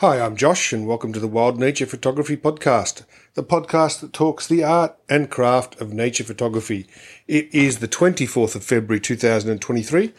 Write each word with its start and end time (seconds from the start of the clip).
Hi, 0.00 0.20
I'm 0.20 0.36
Josh, 0.36 0.72
and 0.72 0.86
welcome 0.86 1.12
to 1.12 1.18
the 1.18 1.26
Wild 1.26 1.58
Nature 1.58 1.84
Photography 1.84 2.36
Podcast, 2.36 3.02
the 3.34 3.42
podcast 3.42 3.98
that 3.98 4.12
talks 4.12 4.46
the 4.46 4.62
art 4.62 4.96
and 5.08 5.28
craft 5.28 5.80
of 5.80 5.92
nature 5.92 6.22
photography. 6.22 6.86
It 7.26 7.52
is 7.52 7.80
the 7.80 7.88
24th 7.88 8.54
of 8.54 8.62
February 8.62 9.00
2023, 9.00 10.12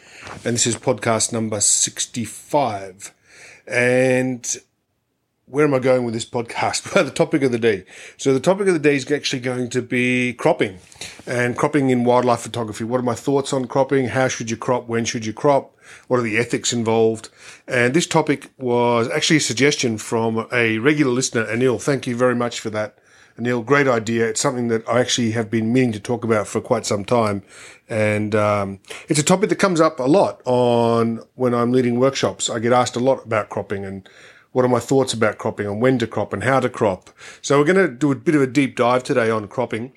and 0.44 0.56
this 0.56 0.68
is 0.68 0.76
podcast 0.76 1.32
number 1.32 1.62
65. 1.62 3.14
And 3.68 4.58
where 5.46 5.64
am 5.64 5.74
I 5.74 5.80
going 5.80 6.04
with 6.04 6.14
this 6.14 6.30
podcast? 6.30 6.94
Well, 6.96 7.06
the 7.06 7.12
topic 7.12 7.44
of 7.44 7.54
the 7.54 7.58
day. 7.58 7.86
So 8.18 8.34
the 8.34 8.42
topic 8.42 8.68
of 8.68 8.74
the 8.74 8.80
day 8.80 8.98
is 8.98 9.10
actually 9.10 9.40
going 9.40 9.70
to 9.70 9.82
be 9.82 10.34
cropping 10.34 10.80
and 11.26 11.56
cropping 11.56 11.90
in 11.90 12.04
wildlife 12.04 12.42
photography. 12.42 12.84
What 12.84 13.00
are 13.00 13.04
my 13.04 13.16
thoughts 13.16 13.54
on 13.54 13.66
cropping? 13.66 14.10
How 14.10 14.28
should 14.28 14.52
you 14.52 14.58
crop? 14.58 14.90
When 14.90 15.06
should 15.06 15.26
you 15.26 15.32
crop? 15.32 15.74
What 16.08 16.20
are 16.20 16.24
the 16.24 16.38
ethics 16.38 16.74
involved? 16.74 17.30
And 17.68 17.94
this 17.94 18.08
topic 18.08 18.52
was 18.58 19.10
actually 19.10 19.38
a 19.38 19.42
suggestion 19.42 19.98
from 19.98 20.48
a 20.52 20.78
regular 20.80 21.12
listener, 21.12 21.46
Anil. 21.46 21.82
Thank 21.82 22.08
you 22.08 22.16
very 22.16 22.36
much 22.36 22.60
for 22.60 22.70
that. 22.72 22.98
Anil, 23.40 23.66
great 23.66 23.88
idea. 23.88 24.28
It's 24.28 24.42
something 24.42 24.68
that 24.68 24.88
I 24.88 25.00
actually 25.00 25.32
have 25.32 25.50
been 25.50 25.72
meaning 25.72 25.94
to 25.94 26.00
talk 26.00 26.24
about 26.24 26.48
for 26.48 26.60
quite 26.60 26.86
some 26.86 27.06
time. 27.06 27.44
And 27.88 28.36
um, 28.36 28.80
it's 29.08 29.20
a 29.20 29.24
topic 29.24 29.50
that 29.50 29.56
comes 29.58 29.80
up 29.80 30.00
a 30.00 30.04
lot 30.04 30.42
on 30.46 31.22
when 31.36 31.54
I'm 31.54 31.72
leading 31.72 32.00
workshops. 32.00 32.50
I 32.50 32.60
get 32.60 32.74
asked 32.74 32.96
a 32.96 33.00
lot 33.00 33.26
about 33.26 33.50
cropping 33.50 33.86
and 33.86 34.08
what 34.52 34.66
are 34.66 34.70
my 34.70 34.80
thoughts 34.80 35.14
about 35.14 35.38
cropping 35.38 35.68
and 35.68 35.82
when 35.82 36.00
to 36.00 36.08
crop 36.08 36.34
and 36.34 36.44
how 36.44 36.60
to 36.60 36.70
crop. 36.70 37.12
So 37.42 37.58
we're 37.58 37.72
going 37.72 37.88
to 37.88 37.94
do 37.94 38.12
a 38.12 38.16
bit 38.16 38.36
of 38.36 38.42
a 38.42 38.48
deep 38.48 38.76
dive 38.76 39.04
today 39.04 39.30
on 39.30 39.48
cropping 39.48 39.94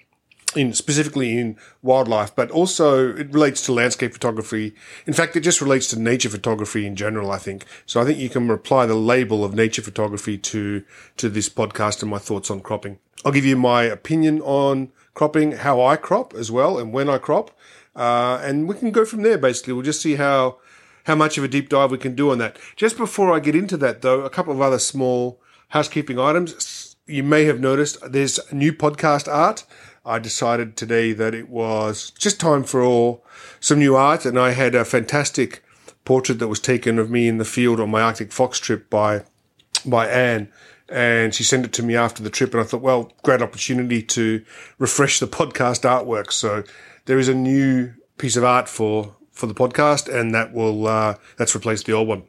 in 0.57 0.73
specifically 0.73 1.39
in 1.39 1.57
wildlife, 1.83 2.35
but 2.35 2.51
also 2.51 3.15
it 3.15 3.33
relates 3.33 3.63
to 3.63 3.73
landscape 3.73 4.13
photography. 4.13 4.75
In 5.07 5.13
fact, 5.13 5.37
it 5.37 5.41
just 5.41 5.61
relates 5.61 5.87
to 5.89 5.99
nature 5.99 6.29
photography 6.29 6.87
in 6.87 6.97
general, 6.97 7.31
I 7.31 7.39
think. 7.39 7.65
So 7.87 8.01
I 8.01 8.05
think 8.05 8.19
you 8.19 8.29
can 8.29 8.51
apply 8.51 8.87
the 8.87 8.95
label 8.95 9.45
of 9.45 9.55
nature 9.55 9.83
photography 9.83 10.39
to, 10.39 10.85
to 11.17 11.29
this 11.29 11.49
podcast 11.49 12.03
and 12.03 12.11
my 12.11 12.19
thoughts 12.19 12.51
on 12.51 12.61
cropping. 12.61 12.99
I'll 13.25 13.33
give 13.33 13.45
you 13.45 13.57
my 13.57 13.85
opinion 13.85 14.41
on 14.41 14.93
cropping, 15.15 15.53
how 15.53 15.81
I 15.81 15.97
crop 15.97 16.35
as 16.35 16.51
well 16.51 16.79
and 16.79 16.93
when 16.93 17.09
I 17.09 17.19
crop. 17.19 17.51
Uh, 17.95 18.41
and 18.43 18.69
we 18.69 18.75
can 18.75 18.91
go 18.91 19.05
from 19.05 19.23
there 19.23 19.39
basically. 19.39 19.75
We'll 19.75 19.83
just 19.83 20.03
see 20.03 20.17
how, 20.17 20.59
how 21.05 21.15
much 21.15 21.39
of 21.39 21.45
a 21.45 21.49
deep 21.49 21.69
dive 21.69 21.91
we 21.91 21.99
can 21.99 22.15
do 22.15 22.31
on 22.31 22.39
that. 22.39 22.59
Just 22.77 22.97
before 22.97 23.33
I 23.33 23.41
get 23.41 23.55
into 23.55 23.77
that, 23.79 24.03
though, 24.03 24.23
a 24.23 24.31
couple 24.31 24.53
of 24.53 24.61
other 24.61 24.79
small 24.79 25.41
housekeeping 25.69 26.19
items. 26.19 26.97
You 27.07 27.23
may 27.23 27.45
have 27.45 27.61
noticed 27.61 27.99
there's 28.13 28.39
new 28.53 28.73
podcast 28.73 29.27
art. 29.27 29.65
I 30.05 30.19
decided 30.19 30.77
today 30.77 31.13
that 31.13 31.35
it 31.35 31.49
was 31.49 32.11
just 32.11 32.41
time 32.41 32.65
for 32.65 33.21
some 33.61 33.79
new 33.79 33.95
art, 33.95 34.25
and 34.25 34.39
I 34.39 34.51
had 34.51 34.75
a 34.75 34.85
fantastic 34.85 35.63
portrait 36.05 36.39
that 36.41 36.49
was 36.49 36.61
taken 36.61 36.99
of 36.99 37.11
me 37.11 37.29
in 37.29 37.39
the 37.39 37.45
field 37.45 37.79
on 37.79 37.91
my 37.91 38.03
Arctic 38.03 38.33
fox 38.33 38.59
trip 38.59 38.91
by 38.91 39.25
by 39.87 40.09
Anne. 40.09 40.49
And 40.89 41.35
she 41.35 41.45
sent 41.45 41.65
it 41.65 41.73
to 41.75 41.83
me 41.83 41.97
after 41.97 42.23
the 42.23 42.31
trip, 42.31 42.53
and 42.53 42.61
I 42.61 42.65
thought, 42.65 42.83
well, 42.83 43.13
great 43.23 43.41
opportunity 43.41 44.03
to 44.03 44.45
refresh 44.79 45.21
the 45.21 45.27
podcast 45.27 45.83
artwork. 45.83 46.33
So 46.33 46.65
there 47.07 47.19
is 47.19 47.29
a 47.29 47.35
new 47.35 47.95
piece 48.19 48.37
of 48.37 48.45
art 48.45 48.69
for 48.69 49.15
for 49.31 49.47
the 49.47 49.55
podcast, 49.55 50.13
and 50.13 50.35
that 50.35 50.53
will 50.53 50.87
uh, 50.87 51.15
that's 51.37 51.55
replaced 51.55 51.87
the 51.87 51.93
old 51.93 52.09
one. 52.09 52.25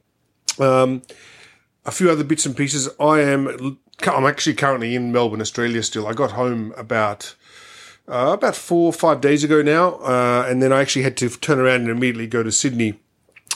Um, 0.59 1.01
a 1.85 1.91
few 1.91 2.09
other 2.11 2.23
bits 2.23 2.45
and 2.45 2.55
pieces. 2.55 2.87
I 2.99 3.21
am 3.21 3.79
I'm 4.01 4.25
actually 4.25 4.55
currently 4.55 4.95
in 4.95 5.11
Melbourne, 5.11 5.41
Australia. 5.41 5.81
Still, 5.83 6.07
I 6.07 6.13
got 6.13 6.31
home 6.31 6.73
about 6.77 7.35
uh, 8.07 8.31
about 8.33 8.55
four 8.55 8.87
or 8.87 8.93
five 8.93 9.21
days 9.21 9.43
ago 9.43 9.61
now, 9.61 9.95
uh, 9.95 10.45
and 10.47 10.61
then 10.61 10.73
I 10.73 10.81
actually 10.81 11.03
had 11.03 11.17
to 11.17 11.29
turn 11.29 11.59
around 11.59 11.81
and 11.81 11.89
immediately 11.89 12.27
go 12.27 12.43
to 12.43 12.51
Sydney. 12.51 12.99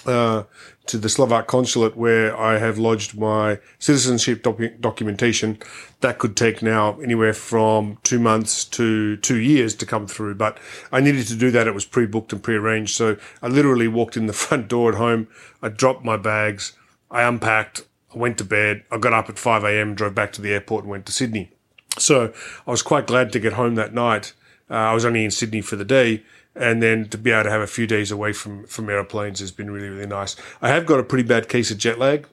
Uh, 0.05 0.43
to 0.87 0.97
the 0.97 1.09
Slovak 1.09 1.47
consulate 1.47 1.97
where 1.97 2.35
I 2.35 2.57
have 2.59 2.77
lodged 2.77 3.17
my 3.17 3.59
citizenship 3.77 4.41
docu- 4.41 4.79
documentation. 4.79 5.59
That 5.99 6.17
could 6.17 6.35
take 6.35 6.61
now 6.61 6.99
anywhere 7.01 7.33
from 7.33 7.97
two 8.03 8.19
months 8.19 8.63
to 8.65 9.17
two 9.17 9.37
years 9.37 9.75
to 9.75 9.85
come 9.85 10.07
through, 10.07 10.35
but 10.35 10.57
I 10.91 11.01
needed 11.01 11.27
to 11.27 11.35
do 11.35 11.51
that. 11.51 11.67
It 11.67 11.73
was 11.73 11.85
pre-booked 11.85 12.31
and 12.31 12.41
pre-arranged. 12.41 12.95
So 12.95 13.17
I 13.41 13.47
literally 13.47 13.87
walked 13.87 14.17
in 14.17 14.27
the 14.27 14.33
front 14.45 14.67
door 14.69 14.91
at 14.91 14.97
home. 14.97 15.27
I 15.61 15.69
dropped 15.69 16.05
my 16.05 16.17
bags. 16.17 16.73
I 17.11 17.23
unpacked. 17.23 17.81
I 18.15 18.17
went 18.17 18.37
to 18.37 18.45
bed. 18.45 18.83
I 18.89 18.97
got 18.97 19.13
up 19.13 19.29
at 19.29 19.37
5 19.37 19.63
a.m., 19.65 19.93
drove 19.93 20.15
back 20.15 20.31
to 20.33 20.41
the 20.41 20.53
airport 20.53 20.85
and 20.85 20.91
went 20.91 21.05
to 21.07 21.11
Sydney. 21.11 21.51
So 21.97 22.31
I 22.65 22.71
was 22.71 22.81
quite 22.81 23.07
glad 23.07 23.33
to 23.33 23.39
get 23.39 23.53
home 23.53 23.75
that 23.75 23.93
night. 23.93 24.33
Uh, 24.69 24.73
I 24.73 24.93
was 24.93 25.05
only 25.05 25.23
in 25.23 25.31
Sydney 25.31 25.61
for 25.61 25.75
the 25.75 25.85
day 25.85 26.23
and 26.59 26.81
then 26.81 27.07
to 27.09 27.17
be 27.17 27.31
able 27.31 27.43
to 27.43 27.51
have 27.51 27.61
a 27.61 27.67
few 27.67 27.87
days 27.87 28.11
away 28.11 28.33
from 28.33 28.65
from 28.65 28.89
airplanes 28.89 29.39
has 29.39 29.51
been 29.51 29.71
really 29.71 29.89
really 29.89 30.07
nice. 30.07 30.35
I 30.61 30.69
have 30.69 30.85
got 30.85 30.99
a 30.99 31.03
pretty 31.03 31.27
bad 31.27 31.49
case 31.49 31.71
of 31.71 31.77
jet 31.77 31.99
lag, 31.99 32.27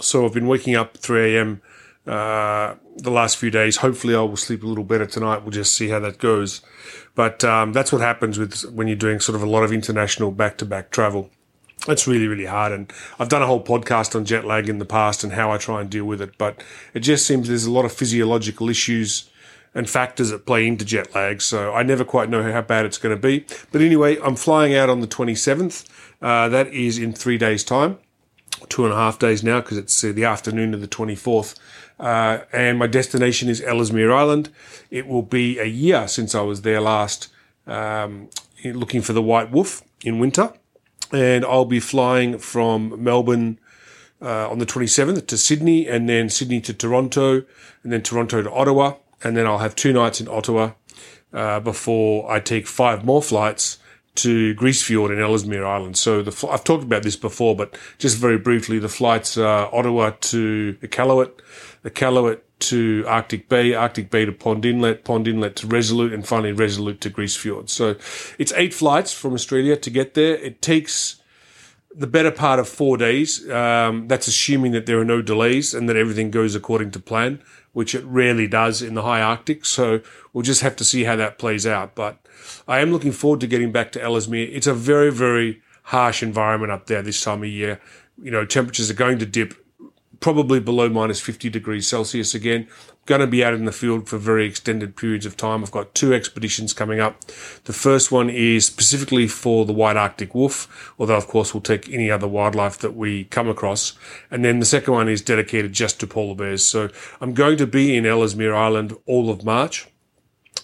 so 0.00 0.24
I've 0.24 0.34
been 0.34 0.46
waking 0.46 0.74
up 0.76 0.96
3 0.96 1.36
a.m. 1.36 1.62
Uh, 2.06 2.74
the 2.96 3.10
last 3.10 3.36
few 3.36 3.50
days. 3.50 3.78
Hopefully, 3.78 4.14
I 4.14 4.20
will 4.20 4.36
sleep 4.36 4.62
a 4.62 4.66
little 4.66 4.84
better 4.84 5.06
tonight. 5.06 5.42
We'll 5.42 5.50
just 5.50 5.74
see 5.74 5.88
how 5.88 6.00
that 6.00 6.18
goes. 6.18 6.60
But 7.14 7.42
um, 7.44 7.72
that's 7.72 7.92
what 7.92 8.02
happens 8.02 8.38
with 8.38 8.62
when 8.70 8.88
you're 8.88 8.96
doing 8.96 9.20
sort 9.20 9.36
of 9.36 9.42
a 9.42 9.48
lot 9.48 9.64
of 9.64 9.72
international 9.72 10.30
back 10.30 10.58
to 10.58 10.66
back 10.66 10.90
travel. 10.90 11.30
It's 11.88 12.06
really, 12.06 12.28
really 12.28 12.46
hard. 12.46 12.72
And 12.72 12.92
I've 13.18 13.28
done 13.28 13.42
a 13.42 13.46
whole 13.46 13.62
podcast 13.62 14.14
on 14.14 14.24
jet 14.24 14.44
lag 14.44 14.68
in 14.68 14.78
the 14.78 14.84
past 14.84 15.24
and 15.24 15.32
how 15.32 15.50
I 15.50 15.58
try 15.58 15.80
and 15.80 15.90
deal 15.90 16.04
with 16.04 16.20
it. 16.20 16.36
But 16.38 16.62
it 16.92 17.00
just 17.00 17.26
seems 17.26 17.48
there's 17.48 17.66
a 17.66 17.70
lot 17.70 17.84
of 17.84 17.92
physiological 17.92 18.68
issues 18.68 19.30
and 19.74 19.90
factors 19.90 20.30
that 20.30 20.46
play 20.46 20.66
into 20.66 20.84
jet 20.84 21.14
lag. 21.14 21.42
So 21.42 21.74
I 21.74 21.82
never 21.82 22.04
quite 22.04 22.30
know 22.30 22.42
how 22.50 22.62
bad 22.62 22.86
it's 22.86 22.98
going 22.98 23.14
to 23.14 23.20
be. 23.20 23.44
But 23.72 23.80
anyway, 23.80 24.18
I'm 24.22 24.36
flying 24.36 24.74
out 24.74 24.88
on 24.88 25.00
the 25.00 25.06
27th. 25.06 25.84
Uh, 26.22 26.48
that 26.48 26.68
is 26.68 26.96
in 26.96 27.12
three 27.12 27.36
days' 27.36 27.64
time, 27.64 27.98
two 28.68 28.84
and 28.84 28.92
a 28.92 28.96
half 28.96 29.18
days 29.18 29.42
now 29.42 29.60
because 29.60 29.76
it's 29.76 30.04
uh, 30.04 30.12
the 30.12 30.24
afternoon 30.24 30.72
of 30.74 30.80
the 30.80 30.88
24th. 30.88 31.56
Uh, 31.98 32.38
and 32.52 32.78
my 32.78 32.86
destination 32.86 33.48
is 33.48 33.60
Ellesmere 33.60 34.12
Island. 34.12 34.50
It 34.90 35.06
will 35.06 35.22
be 35.22 35.58
a 35.58 35.66
year 35.66 36.06
since 36.08 36.34
I 36.34 36.42
was 36.42 36.62
there 36.62 36.80
last, 36.80 37.28
um, 37.66 38.30
looking 38.64 39.02
for 39.02 39.12
the 39.12 39.22
white 39.22 39.50
wolf 39.50 39.82
in 40.04 40.18
winter. 40.18 40.52
And 41.12 41.44
I'll 41.44 41.64
be 41.64 41.80
flying 41.80 42.38
from 42.38 43.02
Melbourne 43.02 43.58
uh, 44.22 44.48
on 44.50 44.58
the 44.58 44.66
27th 44.66 45.26
to 45.26 45.36
Sydney, 45.36 45.86
and 45.86 46.08
then 46.08 46.30
Sydney 46.30 46.60
to 46.62 46.72
Toronto, 46.72 47.44
and 47.82 47.92
then 47.92 48.02
Toronto 48.02 48.42
to 48.42 48.50
Ottawa 48.50 48.94
and 49.22 49.36
then 49.36 49.46
I'll 49.46 49.58
have 49.58 49.76
two 49.76 49.92
nights 49.92 50.20
in 50.20 50.28
Ottawa 50.28 50.72
uh, 51.32 51.60
before 51.60 52.30
I 52.30 52.40
take 52.40 52.66
five 52.66 53.04
more 53.04 53.22
flights 53.22 53.78
to 54.16 54.54
Grise 54.54 54.88
and 54.88 55.20
Ellesmere 55.20 55.66
Island. 55.66 55.96
So 55.96 56.22
the 56.22 56.30
fl- 56.30 56.50
I've 56.50 56.64
talked 56.64 56.84
about 56.84 57.02
this 57.02 57.16
before, 57.16 57.56
but 57.56 57.76
just 57.98 58.16
very 58.18 58.38
briefly, 58.38 58.78
the 58.78 58.88
flights 58.88 59.36
are 59.36 59.74
Ottawa 59.74 60.12
to 60.20 60.76
Iqaluit, 60.82 61.32
Iqaluit 61.84 62.40
to 62.60 63.04
Arctic 63.08 63.48
Bay, 63.48 63.74
Arctic 63.74 64.10
Bay 64.10 64.24
to 64.24 64.32
Pond 64.32 64.64
Inlet, 64.64 65.04
Pond 65.04 65.26
Inlet 65.26 65.56
to 65.56 65.66
Resolute, 65.66 66.12
and 66.12 66.26
finally 66.26 66.52
Resolute 66.52 67.00
to 67.00 67.10
Grise 67.10 67.36
So 67.66 67.96
it's 68.38 68.52
eight 68.52 68.72
flights 68.72 69.12
from 69.12 69.34
Australia 69.34 69.76
to 69.76 69.90
get 69.90 70.14
there. 70.14 70.36
It 70.36 70.62
takes 70.62 71.20
the 71.94 72.06
better 72.06 72.30
part 72.30 72.58
of 72.58 72.68
four 72.68 72.96
days. 72.96 73.48
Um, 73.50 74.08
that's 74.08 74.28
assuming 74.28 74.72
that 74.72 74.86
there 74.86 74.98
are 75.00 75.04
no 75.04 75.22
delays 75.22 75.74
and 75.74 75.88
that 75.88 75.96
everything 75.96 76.30
goes 76.30 76.54
according 76.54 76.92
to 76.92 77.00
plan 77.00 77.42
which 77.74 77.94
it 77.94 78.04
rarely 78.04 78.46
does 78.46 78.80
in 78.80 78.94
the 78.94 79.02
high 79.02 79.20
Arctic. 79.20 79.66
So 79.66 80.00
we'll 80.32 80.42
just 80.42 80.62
have 80.62 80.76
to 80.76 80.84
see 80.84 81.04
how 81.04 81.16
that 81.16 81.38
plays 81.38 81.66
out. 81.66 81.94
But 81.94 82.18
I 82.66 82.80
am 82.80 82.90
looking 82.90 83.12
forward 83.12 83.40
to 83.40 83.46
getting 83.46 83.70
back 83.70 83.92
to 83.92 84.02
Ellesmere. 84.02 84.48
It's 84.50 84.66
a 84.66 84.72
very, 84.72 85.12
very 85.12 85.60
harsh 85.84 86.22
environment 86.22 86.72
up 86.72 86.86
there 86.86 87.02
this 87.02 87.22
time 87.22 87.42
of 87.42 87.48
year. 87.48 87.80
You 88.22 88.30
know, 88.30 88.46
temperatures 88.46 88.90
are 88.90 88.94
going 88.94 89.18
to 89.18 89.26
dip 89.26 89.54
probably 90.20 90.60
below 90.60 90.88
minus 90.88 91.20
50 91.20 91.50
degrees 91.50 91.86
Celsius 91.86 92.34
again 92.34 92.66
going 93.06 93.20
to 93.20 93.26
be 93.26 93.44
out 93.44 93.54
in 93.54 93.64
the 93.64 93.72
field 93.72 94.08
for 94.08 94.18
very 94.18 94.46
extended 94.46 94.96
periods 94.96 95.26
of 95.26 95.36
time. 95.36 95.62
I've 95.62 95.70
got 95.70 95.94
two 95.94 96.14
expeditions 96.14 96.72
coming 96.72 97.00
up. 97.00 97.24
The 97.64 97.72
first 97.72 98.10
one 98.10 98.30
is 98.30 98.66
specifically 98.66 99.28
for 99.28 99.64
the 99.64 99.72
white 99.72 99.96
Arctic 99.96 100.34
wolf, 100.34 100.92
although 100.98 101.16
of 101.16 101.28
course 101.28 101.52
we'll 101.52 101.60
take 101.60 101.90
any 101.90 102.10
other 102.10 102.28
wildlife 102.28 102.78
that 102.78 102.94
we 102.94 103.24
come 103.24 103.48
across. 103.48 103.92
And 104.30 104.44
then 104.44 104.58
the 104.58 104.66
second 104.66 104.94
one 104.94 105.08
is 105.08 105.22
dedicated 105.22 105.72
just 105.72 106.00
to 106.00 106.06
polar 106.06 106.34
bears. 106.34 106.64
So 106.64 106.88
I'm 107.20 107.34
going 107.34 107.58
to 107.58 107.66
be 107.66 107.96
in 107.96 108.06
Ellesmere 108.06 108.54
Island 108.54 108.96
all 109.06 109.30
of 109.30 109.44
March. 109.44 109.88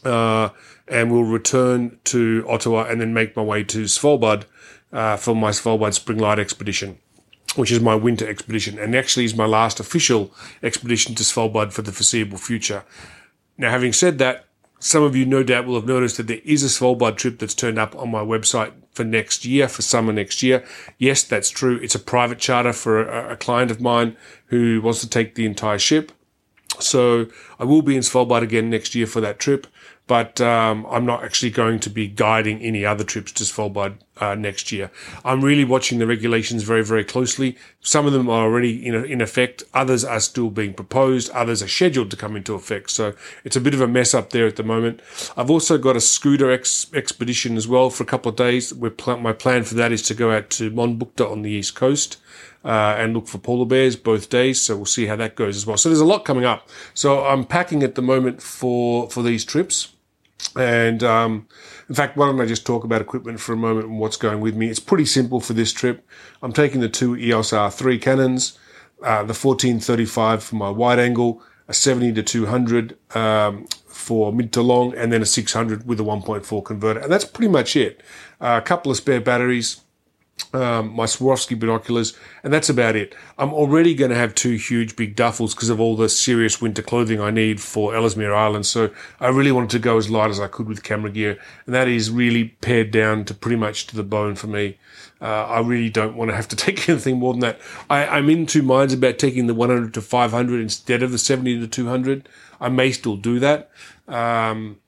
Uh, 0.05 0.49
and 0.89 1.13
we'll 1.13 1.25
return 1.25 1.99
to 2.05 2.45
Ottawa 2.49 2.85
and 2.85 3.01
then 3.01 3.13
make 3.13 3.37
my 3.37 3.43
way 3.43 3.63
to 3.65 3.85
Svalbard 3.85 4.45
uh, 4.93 5.17
for 5.17 5.37
my 5.37 5.51
Svalbard 5.51 5.95
Spring 5.95 6.19
Light 6.19 6.39
expedition 6.39 6.99
which 7.57 7.73
is 7.73 7.81
my 7.81 7.95
winter 7.95 8.29
expedition, 8.29 8.79
and 8.79 8.95
actually 8.95 9.25
is 9.25 9.35
my 9.35 9.47
last 9.47 9.81
official 9.81 10.33
expedition 10.63 11.15
to 11.15 11.23
Svalbard 11.23 11.73
for 11.73 11.83
the 11.83 11.93
foreseeable 11.93 12.39
future. 12.39 12.85
Now, 13.59 13.71
having 13.71 13.93
said 13.93 14.19
that, 14.19 14.47
some 14.79 15.03
of 15.03 15.15
you 15.15 15.27
no 15.27 15.43
doubt 15.43 15.67
will 15.67 15.75
have 15.75 15.87
noticed 15.87 16.17
that 16.17 16.27
there 16.27 16.41
is 16.43 16.63
a 16.63 16.69
Svalbard 16.69 17.17
trip 17.17 17.39
that's 17.39 17.55
turned 17.55 17.79
up 17.79 17.95
on 17.95 18.11
my 18.11 18.23
website 18.23 18.73
for 18.93 19.05
next 19.05 19.45
year, 19.45 19.69
for 19.69 19.83
summer 19.83 20.13
next 20.13 20.43
year. 20.43 20.65
Yes, 20.97 21.23
that's 21.23 21.51
true. 21.51 21.79
It's 21.83 21.95
a 21.95 21.99
private 21.99 22.39
charter 22.39 22.73
for 22.73 23.07
a, 23.07 23.33
a 23.33 23.37
client 23.37 23.71
of 23.71 23.81
mine 23.81 24.17
who 24.47 24.81
wants 24.81 25.01
to 25.01 25.09
take 25.09 25.35
the 25.35 25.45
entire 25.45 25.79
ship. 25.79 26.13
So 26.79 27.27
I 27.59 27.65
will 27.65 27.83
be 27.83 27.95
in 27.95 28.03
Svalbard 28.03 28.43
again 28.43 28.71
next 28.71 28.95
year 28.95 29.07
for 29.07 29.21
that 29.21 29.39
trip. 29.39 29.67
But 30.11 30.41
um, 30.41 30.89
I'm 30.91 31.07
not 31.07 31.23
actually 31.23 31.53
going 31.53 31.79
to 31.79 31.89
be 31.89 32.09
guiding 32.09 32.61
any 32.63 32.85
other 32.85 33.05
trips 33.05 33.31
to 33.31 33.45
Svalbard 33.45 33.95
uh, 34.17 34.35
next 34.35 34.73
year. 34.73 34.91
I'm 35.25 35.41
really 35.41 35.65
watching 35.65 36.01
the 36.01 36.07
regulations 36.09 36.65
very, 36.65 36.83
very 36.83 37.05
closely. 37.05 37.57
Some 37.81 38.07
of 38.07 38.13
them 38.13 38.29
are 38.29 38.43
already 38.43 38.85
in, 38.85 38.97
in 39.05 39.21
effect. 39.21 39.63
Others 39.73 40.05
are 40.05 40.19
still 40.19 40.51
being 40.51 40.75
proposed. 40.75 41.31
Others 41.31 41.63
are 41.63 41.69
scheduled 41.69 42.11
to 42.11 42.17
come 42.17 42.35
into 42.35 42.55
effect. 42.55 42.91
So 42.91 43.15
it's 43.45 43.55
a 43.55 43.61
bit 43.61 43.73
of 43.73 43.81
a 43.81 43.87
mess 43.87 44.13
up 44.13 44.31
there 44.31 44.49
at 44.49 44.57
the 44.57 44.65
moment. 44.65 45.01
I've 45.37 45.49
also 45.49 45.79
got 45.79 45.95
a 45.95 46.01
scooter 46.01 46.51
ex- 46.51 46.93
expedition 46.93 47.57
as 47.57 47.69
well 47.69 47.89
for 47.89 48.03
a 48.03 48.07
couple 48.07 48.31
of 48.31 48.37
days. 48.37 48.73
Pl- 48.73 49.19
my 49.19 49.33
plan 49.33 49.63
for 49.63 49.77
that 49.77 49.93
is 49.93 50.03
to 50.09 50.15
go 50.15 50.33
out 50.33 50.51
to 50.51 50.73
Mohnbukta 50.73 51.31
on 51.31 51.43
the 51.43 51.53
east 51.53 51.77
coast. 51.77 52.17
Uh, 52.65 52.97
and 52.99 53.15
look 53.15 53.29
for 53.29 53.39
polar 53.39 53.65
bears 53.65 53.95
both 53.95 54.29
days. 54.29 54.61
So 54.61 54.75
we'll 54.75 54.87
see 54.87 55.07
how 55.07 55.15
that 55.17 55.37
goes 55.37 55.57
as 55.57 55.67
well. 55.67 55.77
So 55.77 55.89
there's 55.89 56.01
a 56.01 56.05
lot 56.05 56.25
coming 56.25 56.45
up. 56.45 56.69
So 56.95 57.25
I'm 57.25 57.45
packing 57.45 57.85
at 57.85 57.95
the 57.95 58.03
moment 58.03 58.43
for 58.43 59.09
for 59.09 59.23
these 59.23 59.45
trips. 59.45 59.95
And 60.57 61.03
um, 61.03 61.47
in 61.89 61.95
fact, 61.95 62.17
why 62.17 62.27
don't 62.27 62.41
I 62.41 62.47
just 62.47 62.67
talk 62.67 62.85
about 62.85 63.01
equipment 63.01 63.41
for 63.41 63.53
a 63.53 63.57
moment 63.57 63.87
and 63.87 63.99
what's 63.99 64.17
going 64.17 64.41
with 64.41 64.57
me? 64.57 64.69
It's 64.69 64.81
pretty 64.81 65.05
simple 65.05 65.41
for 65.41 65.53
this 65.53 65.73
trip. 65.73 66.07
I'm 66.43 66.53
taking 66.53 66.81
the 66.81 66.89
two 66.89 67.17
EOS 67.17 67.51
R3 67.53 68.01
Canons, 68.01 68.59
uh, 69.03 69.23
the 69.23 69.35
1435 69.35 70.43
for 70.43 70.57
my 70.57 70.71
wide 70.71 70.99
angle, 70.99 71.43
a 71.69 71.73
70 71.73 72.13
to 72.15 72.23
200 72.23 73.17
um, 73.17 73.67
for 73.87 74.33
mid 74.33 74.53
to 74.53 74.63
long, 74.63 74.95
and 74.95 75.13
then 75.13 75.23
a 75.23 75.27
600 75.27 75.87
with 75.87 76.01
a 76.01 76.03
1.4 76.03 76.65
converter. 76.65 77.01
And 77.01 77.13
that's 77.13 77.25
pretty 77.25 77.51
much 77.51 77.77
it. 77.77 78.03
Uh, 78.41 78.61
a 78.63 78.67
couple 78.67 78.91
of 78.91 78.97
spare 78.97 79.21
batteries, 79.21 79.83
um, 80.55 80.93
my 80.95 81.07
Swarovski 81.07 81.59
binoculars, 81.59 82.17
and 82.43 82.53
that's 82.53 82.69
about 82.69 82.97
it. 82.97 83.15
I'm 83.39 83.53
already 83.53 83.95
going 83.95 84.11
to 84.11 84.17
have 84.17 84.35
two 84.35 84.57
huge 84.57 84.97
big 84.97 85.17
duffels 85.17 85.55
because 85.55 85.71
of 85.71 85.81
all 85.81 85.97
the 85.97 86.09
serious 86.09 86.61
winter 86.61 86.83
clothing 86.83 87.21
I 87.21 87.31
need 87.31 87.61
for 87.61 87.95
Ellesmere 87.95 88.35
Island. 88.35 88.67
So 88.67 88.91
I 89.21 89.29
really 89.29 89.53
wanted 89.53 89.71
to 89.71 89.79
go 89.79 89.97
as 89.97 90.11
light 90.11 90.31
as 90.31 90.41
I 90.41 90.49
could 90.49 90.69
with 90.69 90.83
camera 90.83 91.11
gear, 91.11 91.39
and 91.67 91.75
that 91.75 91.89
is 91.89 92.11
really 92.11 92.49
pared 92.61 92.91
down 92.91 93.25
to 93.27 93.35
pretty 93.35 93.57
much 93.57 93.87
to 93.89 93.97
the 93.97 94.03
bone 94.03 94.35
for 94.35 94.47
me. 94.47 94.79
Uh, 95.21 95.47
I 95.47 95.61
really 95.61 95.91
don't 95.91 96.17
want 96.17 96.31
to 96.31 96.37
have 96.37 96.49
to 96.49 96.57
take 96.67 96.89
anything 96.89 97.19
more 97.19 97.33
than 97.33 97.41
that. 97.41 97.61
I, 97.89 98.19
am 98.19 98.31
in 98.31 98.47
two 98.47 98.63
minds 98.63 98.95
about 98.95 99.19
taking 99.19 99.47
the 99.47 99.55
100 99.55 99.93
to 99.95 100.01
500 100.01 100.61
instead 100.61 101.03
of 101.03 101.13
the 101.13 101.19
70 101.19 101.61
to 101.61 101.67
200. 101.67 102.29
I 102.61 102.69
may 102.69 102.93
still 102.93 103.17
do 103.17 103.39
that. 103.41 103.71
Um, 104.09 104.79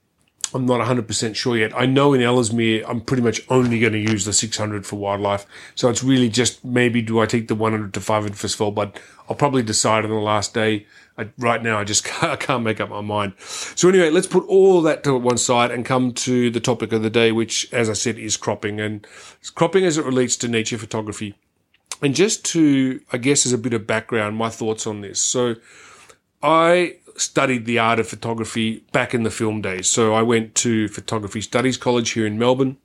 I'm 0.55 0.67
not 0.67 0.87
100% 0.87 1.35
sure 1.35 1.57
yet. 1.57 1.73
I 1.75 1.87
know 1.87 2.13
in 2.13 2.21
Ellesmere, 2.21 2.85
I'm 2.87 3.01
pretty 3.01 3.23
much 3.23 3.41
only 3.49 3.81
going 3.81 3.93
to 3.93 3.99
use 3.99 4.25
the 4.25 4.33
600 4.33 4.87
for 4.87 4.97
wildlife. 4.97 5.47
So 5.75 5.89
it's 5.89 6.03
really 6.03 6.29
just 6.29 6.65
maybe 6.65 7.03
do 7.03 7.21
I 7.21 7.27
take 7.27 7.49
the 7.49 7.55
100 7.55 7.95
to 7.95 8.01
500 8.01 8.37
for 8.37 8.47
Svalbard? 8.47 8.97
I'll 9.29 9.37
probably 9.37 9.63
decide 9.63 10.05
on 10.05 10.11
the 10.11 10.17
last 10.17 10.55
day. 10.55 10.87
I, 11.17 11.29
right 11.39 11.63
now, 11.63 11.79
I 11.79 11.85
just 11.85 12.05
can't, 12.05 12.33
I 12.33 12.37
can't 12.37 12.65
make 12.65 12.81
up 12.81 12.91
my 12.91 13.01
mind. 13.01 13.35
So 13.39 13.89
anyway, 13.89 14.11
let's 14.11 14.27
put 14.27 14.45
all 14.47 14.83
that 14.83 15.05
to 15.05 15.17
one 15.17 15.39
side 15.39 15.71
and 15.71 15.85
come 15.85 16.13
to 16.13 16.51
the 16.51 16.61
topic 16.61 16.93
of 16.93 17.03
the 17.03 17.11
day, 17.11 17.33
which, 17.33 17.73
as 17.73 17.89
I 17.89 17.95
said, 17.95 18.19
is 18.19 18.37
cropping 18.37 18.81
and 18.81 19.07
cropping 19.55 19.85
as 19.85 19.99
it 19.99 20.05
relates 20.05 20.37
to 20.39 20.49
nature 20.49 20.79
photography. 20.79 21.35
And 22.03 22.15
just 22.15 22.45
to, 22.47 23.01
I 23.13 23.19
guess, 23.19 23.47
as 23.47 23.53
a 23.53 23.59
bit 23.59 23.75
of 23.75 23.87
background, 23.87 24.37
my 24.37 24.49
thoughts 24.49 24.87
on 24.87 25.03
this. 25.03 25.21
So 25.23 25.57
I 26.43 26.97
studied 27.17 27.65
the 27.65 27.79
art 27.79 27.99
of 27.99 28.09
photography 28.09 28.85
back 28.93 29.15
in 29.15 29.23
the 29.23 29.31
film 29.31 29.61
days. 29.61 29.87
So 29.87 30.15
I 30.15 30.23
went 30.23 30.55
to 30.57 30.89
Photography 30.89 31.41
Studies 31.41 31.77
College 31.77 32.11
here 32.11 32.27
in 32.27 32.39
Melbourne. 32.39 32.77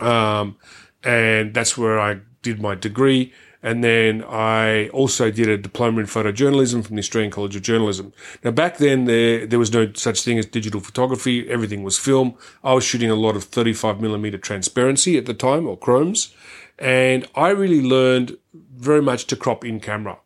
Um, 0.00 0.56
and 1.04 1.54
that's 1.54 1.78
where 1.78 1.98
I 1.98 2.20
did 2.42 2.60
my 2.60 2.74
degree. 2.74 3.32
And 3.62 3.82
then 3.82 4.22
I 4.28 4.88
also 4.90 5.30
did 5.30 5.48
a 5.48 5.56
diploma 5.56 6.00
in 6.00 6.06
photojournalism 6.06 6.86
from 6.86 6.96
the 6.96 7.00
Australian 7.00 7.32
College 7.32 7.56
of 7.56 7.62
Journalism. 7.62 8.12
Now 8.44 8.52
back 8.52 8.76
then 8.76 9.06
there, 9.06 9.46
there 9.46 9.58
was 9.58 9.72
no 9.72 9.92
such 9.94 10.22
thing 10.22 10.38
as 10.38 10.46
digital 10.46 10.80
photography. 10.80 11.48
Everything 11.48 11.82
was 11.82 11.98
film. 11.98 12.36
I 12.62 12.74
was 12.74 12.84
shooting 12.84 13.10
a 13.10 13.16
lot 13.16 13.34
of 13.34 13.44
35 13.44 14.00
millimeter 14.00 14.38
transparency 14.38 15.18
at 15.18 15.26
the 15.26 15.34
time 15.34 15.66
or 15.66 15.76
chromes. 15.76 16.34
And 16.78 17.26
I 17.34 17.48
really 17.48 17.82
learned 17.82 18.36
very 18.54 19.02
much 19.02 19.26
to 19.28 19.36
crop 19.36 19.64
in 19.64 19.80
camera. 19.80 20.18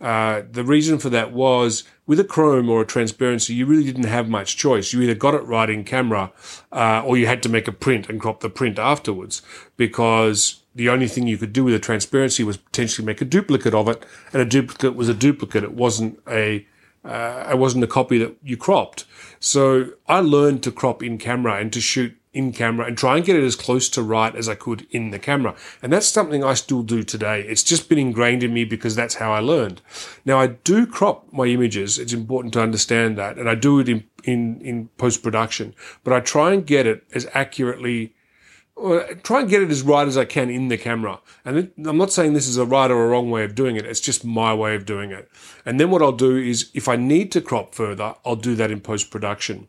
Uh, 0.00 0.42
the 0.50 0.64
reason 0.64 0.98
for 0.98 1.08
that 1.10 1.32
was 1.32 1.84
with 2.06 2.20
a 2.20 2.24
chrome 2.24 2.68
or 2.68 2.82
a 2.82 2.86
transparency, 2.86 3.54
you 3.54 3.66
really 3.66 3.84
didn't 3.84 4.04
have 4.04 4.28
much 4.28 4.56
choice. 4.56 4.92
You 4.92 5.02
either 5.02 5.14
got 5.14 5.34
it 5.34 5.42
right 5.44 5.68
in 5.68 5.84
camera, 5.84 6.32
uh, 6.72 7.02
or 7.04 7.16
you 7.16 7.26
had 7.26 7.42
to 7.44 7.48
make 7.48 7.66
a 7.66 7.72
print 7.72 8.08
and 8.08 8.20
crop 8.20 8.40
the 8.40 8.50
print 8.50 8.78
afterwards 8.78 9.42
because 9.76 10.62
the 10.74 10.88
only 10.88 11.08
thing 11.08 11.26
you 11.26 11.38
could 11.38 11.52
do 11.52 11.64
with 11.64 11.74
a 11.74 11.78
transparency 11.78 12.44
was 12.44 12.58
potentially 12.58 13.04
make 13.04 13.20
a 13.20 13.24
duplicate 13.24 13.74
of 13.74 13.88
it, 13.88 14.04
and 14.32 14.42
a 14.42 14.44
duplicate 14.44 14.94
was 14.94 15.08
a 15.08 15.14
duplicate. 15.14 15.64
It 15.64 15.72
wasn't 15.72 16.20
a 16.28 16.66
uh, 17.04 17.48
it 17.50 17.58
wasn't 17.58 17.84
a 17.84 17.86
copy 17.86 18.18
that 18.18 18.36
you 18.42 18.56
cropped. 18.56 19.04
So 19.38 19.90
I 20.08 20.20
learned 20.20 20.62
to 20.64 20.72
crop 20.72 21.02
in 21.02 21.18
camera 21.18 21.56
and 21.56 21.72
to 21.72 21.80
shoot 21.80 22.16
in 22.36 22.52
camera 22.52 22.86
and 22.86 22.98
try 22.98 23.16
and 23.16 23.24
get 23.24 23.34
it 23.34 23.42
as 23.42 23.56
close 23.56 23.88
to 23.88 24.02
right 24.02 24.36
as 24.36 24.46
I 24.46 24.54
could 24.54 24.86
in 24.90 25.10
the 25.10 25.18
camera. 25.18 25.56
And 25.82 25.90
that's 25.90 26.06
something 26.06 26.44
I 26.44 26.52
still 26.52 26.82
do 26.82 27.02
today. 27.02 27.40
It's 27.40 27.62
just 27.62 27.88
been 27.88 27.98
ingrained 27.98 28.42
in 28.42 28.52
me 28.52 28.64
because 28.64 28.94
that's 28.94 29.14
how 29.14 29.32
I 29.32 29.40
learned. 29.40 29.80
Now 30.26 30.38
I 30.38 30.48
do 30.48 30.86
crop 30.86 31.32
my 31.32 31.46
images. 31.46 31.98
It's 31.98 32.12
important 32.12 32.52
to 32.54 32.62
understand 32.62 33.16
that. 33.16 33.38
And 33.38 33.48
I 33.48 33.54
do 33.54 33.80
it 33.80 33.88
in, 33.88 34.04
in, 34.24 34.60
in 34.60 34.88
post 34.98 35.22
production, 35.22 35.74
but 36.04 36.12
I 36.12 36.20
try 36.20 36.52
and 36.52 36.66
get 36.66 36.86
it 36.86 37.04
as 37.14 37.26
accurately 37.32 38.12
try 39.22 39.40
and 39.40 39.48
get 39.48 39.62
it 39.62 39.70
as 39.70 39.82
right 39.82 40.06
as 40.06 40.18
I 40.18 40.26
can 40.26 40.50
in 40.50 40.68
the 40.68 40.76
camera. 40.76 41.20
And 41.46 41.72
I'm 41.86 41.96
not 41.96 42.12
saying 42.12 42.34
this 42.34 42.46
is 42.46 42.58
a 42.58 42.66
right 42.66 42.90
or 42.90 43.06
a 43.06 43.08
wrong 43.08 43.30
way 43.30 43.42
of 43.42 43.54
doing 43.54 43.76
it. 43.76 43.86
It's 43.86 44.00
just 44.00 44.22
my 44.22 44.52
way 44.52 44.74
of 44.74 44.84
doing 44.84 45.12
it. 45.12 45.30
And 45.64 45.80
then 45.80 45.90
what 45.90 46.02
I'll 46.02 46.12
do 46.12 46.36
is 46.36 46.70
if 46.74 46.86
I 46.86 46.96
need 46.96 47.32
to 47.32 47.40
crop 47.40 47.74
further, 47.74 48.14
I'll 48.26 48.36
do 48.36 48.54
that 48.56 48.70
in 48.70 48.82
post 48.82 49.10
production. 49.10 49.68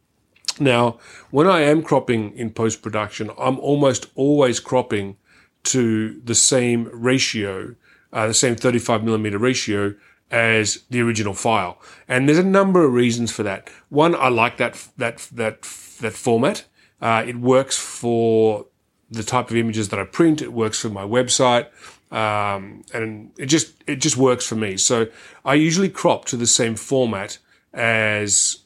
Now, 0.60 1.00
when 1.32 1.48
I 1.48 1.62
am 1.62 1.84
cropping 1.84 2.36
in 2.38 2.52
post 2.52 2.82
production, 2.82 3.30
I'm 3.38 3.60
almost 3.60 4.08
always 4.16 4.60
cropping 4.60 5.18
to 5.66 6.20
the 6.24 6.36
same 6.36 6.90
ratio, 6.92 7.76
uh, 8.14 8.28
the 8.28 8.34
same 8.34 8.56
35 8.56 9.04
millimeter 9.04 9.38
ratio 9.38 9.96
as 10.32 10.84
the 10.90 11.02
original 11.02 11.34
file. 11.34 11.80
And 12.08 12.28
there's 12.28 12.38
a 12.38 12.44
number 12.44 12.84
of 12.86 12.94
reasons 12.94 13.32
for 13.32 13.44
that. 13.44 13.70
One, 13.90 14.16
I 14.16 14.30
like 14.30 14.58
that, 14.58 14.88
that, 14.98 15.18
that, 15.34 15.62
that 16.02 16.14
format. 16.14 16.66
Uh, 17.02 17.24
it 17.26 17.38
works 17.38 17.78
for 17.78 18.66
the 19.10 19.24
type 19.24 19.50
of 19.50 19.56
images 19.56 19.90
that 19.90 20.00
I 20.00 20.04
print. 20.04 20.42
It 20.42 20.54
works 20.54 20.80
for 20.80 20.90
my 20.90 21.04
website. 21.04 21.68
Um, 22.12 22.84
and 22.94 23.32
it 23.38 23.48
just, 23.48 23.74
it 23.86 23.98
just 23.98 24.18
works 24.18 24.46
for 24.46 24.56
me. 24.56 24.78
So 24.78 25.08
I 25.46 25.56
usually 25.56 25.90
crop 25.90 26.26
to 26.26 26.38
the 26.38 26.48
same 26.48 26.76
format 26.76 27.38
as 27.74 28.60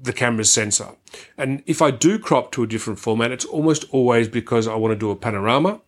the 0.00 0.12
camera's 0.12 0.52
sensor. 0.52 0.90
And 1.36 1.62
if 1.66 1.80
I 1.80 1.90
do 1.90 2.18
crop 2.18 2.52
to 2.52 2.62
a 2.62 2.66
different 2.66 2.98
format, 2.98 3.32
it's 3.32 3.44
almost 3.44 3.84
always 3.90 4.28
because 4.28 4.68
I 4.68 4.74
want 4.74 4.92
to 4.92 4.98
do 4.98 5.10
a 5.10 5.16
panorama 5.16 5.80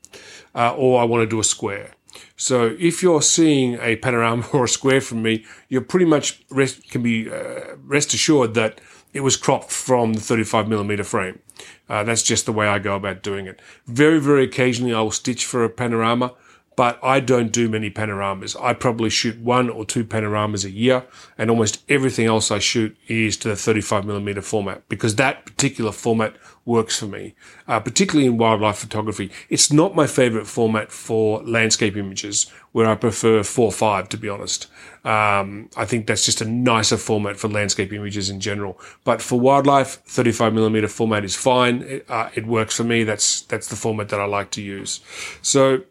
uh, 0.55 0.75
or 0.75 1.01
I 1.01 1.05
want 1.05 1.23
to 1.23 1.27
do 1.27 1.41
a 1.41 1.45
square. 1.45 1.93
So 2.37 2.77
if 2.79 3.03
you're 3.03 3.23
seeing 3.23 3.79
a 3.81 3.97
panorama 3.97 4.47
or 4.53 4.65
a 4.65 4.69
square 4.69 5.01
from 5.01 5.23
me, 5.23 5.45
you're 5.69 5.83
pretty 5.83 6.07
much 6.07 6.43
rest, 6.51 6.89
can 6.91 7.03
be 7.03 7.31
uh, 7.31 7.77
rest 7.85 8.15
assured 8.15 8.55
that 8.55 8.81
it 9.13 9.21
was 9.21 9.37
cropped 9.37 9.71
from 9.71 10.15
the 10.15 10.21
35 10.21 10.69
millimeter 10.69 11.05
frame. 11.05 11.41
Uh, 11.89 12.05
that's 12.05 12.23
just 12.23 12.47
the 12.47 12.53
way 12.53 12.69
I 12.69 12.79
go 12.79 12.95
about 12.95 13.23
doing 13.23 13.47
it. 13.47 13.61
Very, 13.87 14.21
very 14.21 14.45
occasionally 14.45 14.95
I 14.95 15.01
will 15.01 15.11
stitch 15.11 15.45
for 15.47 15.65
a 15.65 15.71
panorama 15.71 16.35
but 16.79 16.97
I 17.03 17.19
don't 17.19 17.51
do 17.51 17.69
many 17.69 17.91
panoramas. 17.91 18.55
I 18.55 18.73
probably 18.73 19.11
shoot 19.11 19.37
one 19.41 19.69
or 19.69 19.85
two 19.85 20.05
panoramas 20.05 20.65
a 20.65 20.71
year, 20.71 21.05
and 21.37 21.51
almost 21.51 21.83
everything 21.89 22.27
else 22.27 22.53
I 22.53 22.61
shoot 22.61 22.97
is 23.09 23.37
to 23.39 23.49
the 23.49 23.57
35 23.57 24.05
millimeter 24.05 24.43
format 24.43 24.89
because 24.89 25.17
that 25.17 25.45
particular 25.45 25.91
format 25.91 26.37
works 26.65 26.97
for 26.97 27.07
me, 27.07 27.35
uh, 27.67 27.81
particularly 27.81 28.29
in 28.29 28.39
wildlife 28.39 28.79
photography. 28.79 29.33
It's 29.49 29.73
not 29.73 29.97
my 29.97 30.07
favorite 30.07 30.47
format 30.47 30.93
for 30.93 31.43
landscape 31.43 31.97
images, 31.97 32.49
where 32.71 32.87
I 32.87 32.95
prefer 32.95 33.41
4.5 33.41 34.09
to 34.11 34.17
be 34.17 34.29
honest. 34.29 34.69
Um, 35.05 35.71
I 35.77 35.85
think 35.85 36.07
that's 36.07 36.25
just 36.25 36.41
a 36.41 36.45
nicer 36.45 36.97
format 36.97 37.39
for 37.39 37.49
landscape 37.49 37.93
images 37.93 38.31
in 38.31 38.39
general. 38.39 38.79
But 39.03 39.21
for 39.21 39.41
wildlife, 39.41 40.01
35 40.05 40.55
millimeter 40.55 40.87
format 40.87 41.25
is 41.25 41.35
fine. 41.35 41.83
It, 41.83 42.07
uh, 42.09 42.31
it 42.37 42.47
works 42.47 42.77
for 42.77 42.85
me. 42.85 43.03
That's 43.03 43.41
that's 43.41 43.67
the 43.67 43.75
format 43.75 44.11
that 44.11 44.21
I 44.21 44.27
like 44.27 44.53
to 44.53 44.63
use. 44.63 45.01
So 45.43 45.83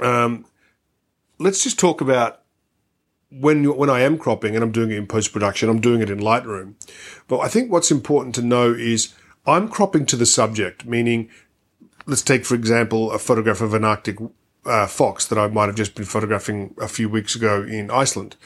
um, 0.00 0.46
let's 1.38 1.62
just 1.62 1.78
talk 1.78 2.00
about 2.00 2.42
when 3.30 3.76
when 3.76 3.90
I 3.90 4.00
am 4.00 4.18
cropping 4.18 4.54
and 4.54 4.62
I'm 4.62 4.72
doing 4.72 4.90
it 4.90 4.98
in 4.98 5.06
post 5.06 5.32
production. 5.32 5.68
I'm 5.68 5.80
doing 5.80 6.00
it 6.00 6.10
in 6.10 6.18
Lightroom, 6.18 6.74
but 7.28 7.40
I 7.40 7.48
think 7.48 7.70
what's 7.70 7.90
important 7.90 8.34
to 8.36 8.42
know 8.42 8.72
is 8.72 9.14
I'm 9.46 9.68
cropping 9.68 10.06
to 10.06 10.16
the 10.16 10.26
subject. 10.26 10.84
Meaning, 10.84 11.28
let's 12.06 12.22
take 12.22 12.44
for 12.44 12.54
example 12.54 13.10
a 13.12 13.18
photograph 13.18 13.60
of 13.60 13.74
an 13.74 13.84
Arctic 13.84 14.18
uh, 14.66 14.86
fox 14.86 15.26
that 15.26 15.38
I 15.38 15.48
might 15.48 15.66
have 15.66 15.74
just 15.74 15.94
been 15.94 16.04
photographing 16.04 16.74
a 16.80 16.88
few 16.88 17.08
weeks 17.08 17.34
ago 17.34 17.62
in 17.62 17.90
Iceland. 17.90 18.36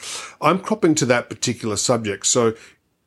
I'm 0.41 0.59
cropping 0.59 0.95
to 0.97 1.07
that 1.07 1.29
particular 1.29 1.77
subject. 1.77 2.27
So 2.27 2.55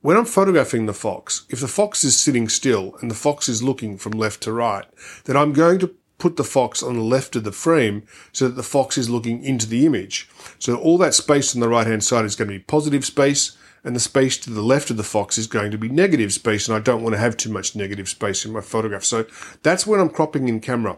when 0.02 0.18
I'm 0.18 0.26
photographing 0.26 0.86
the 0.86 0.94
fox, 0.94 1.46
if 1.50 1.60
the 1.60 1.68
fox 1.68 2.04
is 2.04 2.20
sitting 2.20 2.50
still 2.50 2.96
and 3.02 3.12
the 3.12 3.16
fox 3.16 3.48
is 3.48 3.62
looking 3.62 3.98
from 3.98 4.14
left 4.14 4.42
to 4.44 4.52
right, 4.52 4.86
then 5.26 5.38
I'm 5.38 5.54
going 5.54 5.80
to 5.80 5.94
put 6.22 6.38
the 6.38 6.44
fox 6.44 6.84
on 6.84 6.96
the 6.96 7.04
left 7.04 7.36
of 7.36 7.44
the 7.44 7.52
frame 7.52 8.04
so 8.32 8.48
that 8.48 8.56
the 8.56 8.64
fox 8.64 8.98
is 8.98 9.10
looking 9.10 9.44
into 9.44 9.68
the 9.68 9.86
image. 9.86 10.30
So 10.60 10.76
all 10.76 11.00
that 11.00 11.16
space 11.16 11.56
on 11.56 11.62
the 11.62 11.68
right 11.68 11.88
hand 11.88 12.04
side 12.04 12.26
is 12.26 12.36
going 12.36 12.48
to 12.48 12.58
be 12.58 12.64
positive 12.64 13.04
space 13.04 13.58
and 13.84 13.96
the 13.96 14.00
space 14.00 14.38
to 14.38 14.52
the 14.52 14.62
left 14.62 14.92
of 14.92 14.98
the 14.98 15.04
fox 15.04 15.40
is 15.40 15.48
going 15.48 15.72
to 15.72 15.78
be 15.78 15.90
negative 15.90 16.32
space, 16.32 16.68
and 16.68 16.78
I 16.78 16.80
don't 16.80 17.02
want 17.02 17.16
to 17.16 17.20
have 17.20 17.36
too 17.36 17.52
much 17.52 17.76
negative 17.76 18.08
space 18.08 18.46
in 18.46 18.54
my 18.54 18.62
photograph. 18.62 19.04
So 19.04 19.26
that's 19.64 19.88
when 19.88 20.00
I'm 20.00 20.10
cropping 20.10 20.48
in 20.48 20.60
camera. 20.60 20.98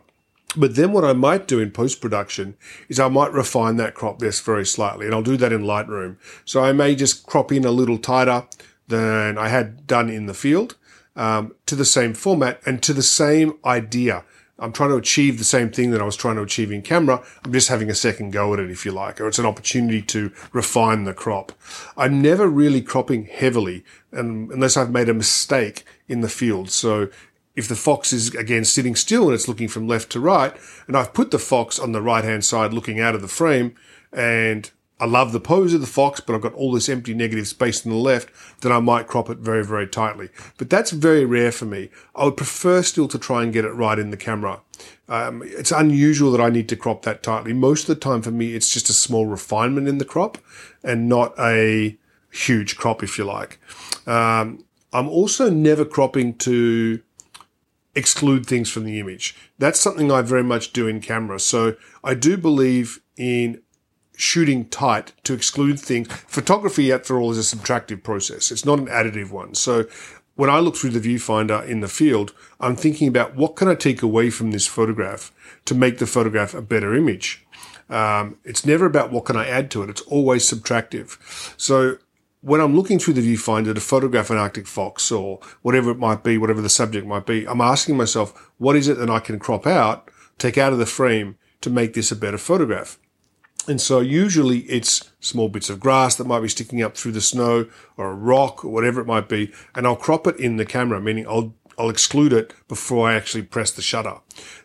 But 0.57 0.75
then 0.75 0.91
what 0.91 1.05
I 1.05 1.13
might 1.13 1.47
do 1.47 1.59
in 1.59 1.71
post 1.71 2.01
production 2.01 2.55
is 2.89 2.99
I 2.99 3.07
might 3.07 3.31
refine 3.31 3.77
that 3.77 3.95
crop 3.95 4.19
just 4.19 4.43
very 4.43 4.65
slightly, 4.65 5.05
and 5.05 5.15
I'll 5.15 5.23
do 5.23 5.37
that 5.37 5.53
in 5.53 5.61
Lightroom. 5.63 6.17
So 6.43 6.61
I 6.61 6.73
may 6.73 6.93
just 6.93 7.25
crop 7.25 7.53
in 7.53 7.63
a 7.63 7.71
little 7.71 7.97
tighter 7.97 8.45
than 8.87 9.37
I 9.37 9.47
had 9.47 9.87
done 9.87 10.09
in 10.09 10.25
the 10.25 10.33
field 10.33 10.75
um, 11.15 11.55
to 11.65 11.75
the 11.75 11.85
same 11.85 12.13
format 12.13 12.61
and 12.65 12.83
to 12.83 12.93
the 12.93 13.01
same 13.01 13.53
idea. 13.65 14.25
I'm 14.59 14.71
trying 14.71 14.89
to 14.91 14.97
achieve 14.97 15.39
the 15.39 15.43
same 15.43 15.71
thing 15.71 15.91
that 15.91 16.01
I 16.01 16.05
was 16.05 16.15
trying 16.15 16.35
to 16.35 16.43
achieve 16.43 16.71
in 16.71 16.83
camera. 16.83 17.23
I'm 17.43 17.51
just 17.51 17.69
having 17.69 17.89
a 17.89 17.95
second 17.95 18.31
go 18.31 18.53
at 18.53 18.59
it, 18.59 18.69
if 18.69 18.85
you 18.85 18.91
like, 18.91 19.19
or 19.19 19.27
it's 19.27 19.39
an 19.39 19.45
opportunity 19.45 20.01
to 20.03 20.31
refine 20.51 21.03
the 21.03 21.13
crop. 21.13 21.51
I'm 21.97 22.21
never 22.21 22.47
really 22.47 22.81
cropping 22.81 23.25
heavily 23.25 23.83
and 24.11 24.51
unless 24.51 24.77
I've 24.77 24.91
made 24.91 25.09
a 25.09 25.13
mistake 25.13 25.85
in 26.07 26.21
the 26.21 26.29
field. 26.29 26.69
So 26.69 27.09
if 27.55 27.67
the 27.67 27.75
fox 27.75 28.13
is 28.13 28.33
again 28.35 28.65
sitting 28.65 28.95
still 28.95 29.25
and 29.25 29.33
it's 29.33 29.47
looking 29.47 29.67
from 29.67 29.87
left 29.87 30.11
to 30.11 30.19
right, 30.19 30.55
and 30.87 30.95
I've 30.95 31.13
put 31.13 31.31
the 31.31 31.39
fox 31.39 31.79
on 31.79 31.91
the 31.91 32.01
right 32.01 32.23
hand 32.23 32.45
side 32.45 32.73
looking 32.73 32.99
out 32.99 33.15
of 33.15 33.21
the 33.21 33.27
frame 33.27 33.75
and 34.11 34.69
I 35.03 35.05
love 35.05 35.33
the 35.33 35.41
pose 35.41 35.73
of 35.73 35.81
the 35.81 35.87
fox, 35.87 36.21
but 36.21 36.33
I've 36.33 36.41
got 36.41 36.53
all 36.53 36.71
this 36.71 36.87
empty 36.87 37.13
negative 37.13 37.45
space 37.45 37.85
on 37.85 37.91
the 37.91 37.97
left, 37.97 38.29
then 38.61 38.71
I 38.71 38.79
might 38.79 39.05
crop 39.05 39.29
it 39.29 39.39
very, 39.39 39.61
very 39.65 39.85
tightly. 39.85 40.29
But 40.57 40.69
that's 40.69 40.91
very 40.91 41.25
rare 41.25 41.51
for 41.51 41.65
me. 41.65 41.89
I 42.15 42.23
would 42.23 42.37
prefer 42.37 42.81
still 42.83 43.09
to 43.09 43.19
try 43.19 43.43
and 43.43 43.51
get 43.51 43.65
it 43.65 43.73
right 43.73 43.99
in 43.99 44.11
the 44.11 44.17
camera. 44.17 44.61
Um, 45.09 45.43
it's 45.45 45.73
unusual 45.73 46.31
that 46.31 46.39
I 46.39 46.49
need 46.49 46.69
to 46.69 46.77
crop 46.77 47.01
that 47.01 47.21
tightly. 47.21 47.51
Most 47.51 47.81
of 47.81 47.87
the 47.87 47.99
time 47.99 48.21
for 48.21 48.31
me, 48.31 48.55
it's 48.55 48.71
just 48.73 48.89
a 48.89 48.93
small 48.93 49.25
refinement 49.25 49.89
in 49.89 49.97
the 49.97 50.05
crop 50.05 50.37
and 50.85 51.09
not 51.09 51.37
a 51.37 51.97
huge 52.31 52.77
crop, 52.77 53.03
if 53.03 53.17
you 53.17 53.25
like. 53.25 53.59
Um, 54.07 54.63
I'm 54.93 55.09
also 55.09 55.49
never 55.49 55.83
cropping 55.83 56.35
to 56.35 57.01
exclude 57.93 58.45
things 58.45 58.69
from 58.69 58.85
the 58.85 59.01
image. 59.01 59.35
That's 59.59 59.81
something 59.81 60.13
I 60.13 60.21
very 60.21 60.43
much 60.43 60.71
do 60.71 60.87
in 60.87 61.01
camera. 61.01 61.41
So 61.41 61.75
I 62.05 62.13
do 62.13 62.37
believe 62.37 63.01
in 63.17 63.61
shooting 64.15 64.65
tight 64.69 65.13
to 65.23 65.33
exclude 65.33 65.79
things. 65.79 66.07
Photography, 66.27 66.91
after 66.91 67.19
all, 67.19 67.31
is 67.31 67.53
a 67.53 67.55
subtractive 67.55 68.03
process. 68.03 68.51
It's 68.51 68.65
not 68.65 68.79
an 68.79 68.87
additive 68.87 69.31
one. 69.31 69.55
So 69.55 69.85
when 70.35 70.49
I 70.49 70.59
look 70.59 70.75
through 70.75 70.91
the 70.91 71.15
viewfinder 71.15 71.65
in 71.67 71.81
the 71.81 71.87
field, 71.87 72.33
I'm 72.59 72.75
thinking 72.75 73.07
about 73.07 73.35
what 73.35 73.55
can 73.55 73.67
I 73.67 73.75
take 73.75 74.01
away 74.01 74.29
from 74.29 74.51
this 74.51 74.67
photograph 74.67 75.31
to 75.65 75.75
make 75.75 75.99
the 75.99 76.07
photograph 76.07 76.53
a 76.53 76.61
better 76.61 76.95
image. 76.95 77.45
Um, 77.89 78.37
it's 78.43 78.65
never 78.65 78.85
about 78.85 79.11
what 79.11 79.25
can 79.25 79.35
I 79.35 79.47
add 79.47 79.69
to 79.71 79.83
it. 79.83 79.89
It's 79.89 80.01
always 80.01 80.49
subtractive. 80.49 81.17
So 81.59 81.97
when 82.41 82.59
I'm 82.59 82.75
looking 82.75 82.99
through 82.99 83.13
the 83.13 83.35
viewfinder 83.35 83.73
to 83.75 83.81
photograph 83.81 84.29
an 84.29 84.37
Arctic 84.37 84.67
fox 84.67 85.11
or 85.11 85.39
whatever 85.61 85.91
it 85.91 85.97
might 85.97 86.23
be, 86.23 86.37
whatever 86.37 86.61
the 86.61 86.69
subject 86.69 87.05
might 87.05 87.25
be, 87.25 87.47
I'm 87.47 87.61
asking 87.61 87.97
myself, 87.97 88.51
what 88.57 88.75
is 88.75 88.87
it 88.87 88.97
that 88.97 89.09
I 89.09 89.19
can 89.19 89.39
crop 89.39 89.67
out, 89.67 90.09
take 90.37 90.57
out 90.57 90.73
of 90.73 90.79
the 90.79 90.85
frame 90.85 91.37
to 91.61 91.69
make 91.69 91.93
this 91.93 92.11
a 92.11 92.15
better 92.15 92.37
photograph? 92.37 92.97
And 93.67 93.79
so 93.79 93.99
usually 93.99 94.59
it's 94.59 95.11
small 95.19 95.47
bits 95.47 95.69
of 95.69 95.79
grass 95.79 96.15
that 96.15 96.27
might 96.27 96.41
be 96.41 96.49
sticking 96.49 96.81
up 96.81 96.97
through 96.97 97.13
the 97.13 97.21
snow 97.21 97.67
or 97.95 98.11
a 98.11 98.15
rock 98.15 98.65
or 98.65 98.69
whatever 98.71 98.99
it 98.99 99.07
might 99.07 99.29
be. 99.29 99.51
And 99.73 99.87
I'll 99.87 99.95
crop 99.95 100.27
it 100.27 100.37
in 100.37 100.57
the 100.57 100.65
camera, 100.65 100.99
meaning 100.99 101.25
I'll, 101.27 101.53
I'll 101.77 101.89
exclude 101.89 102.33
it 102.33 102.53
before 102.67 103.09
I 103.09 103.13
actually 103.15 103.43
press 103.43 103.71
the 103.71 103.81
shutter. 103.81 104.17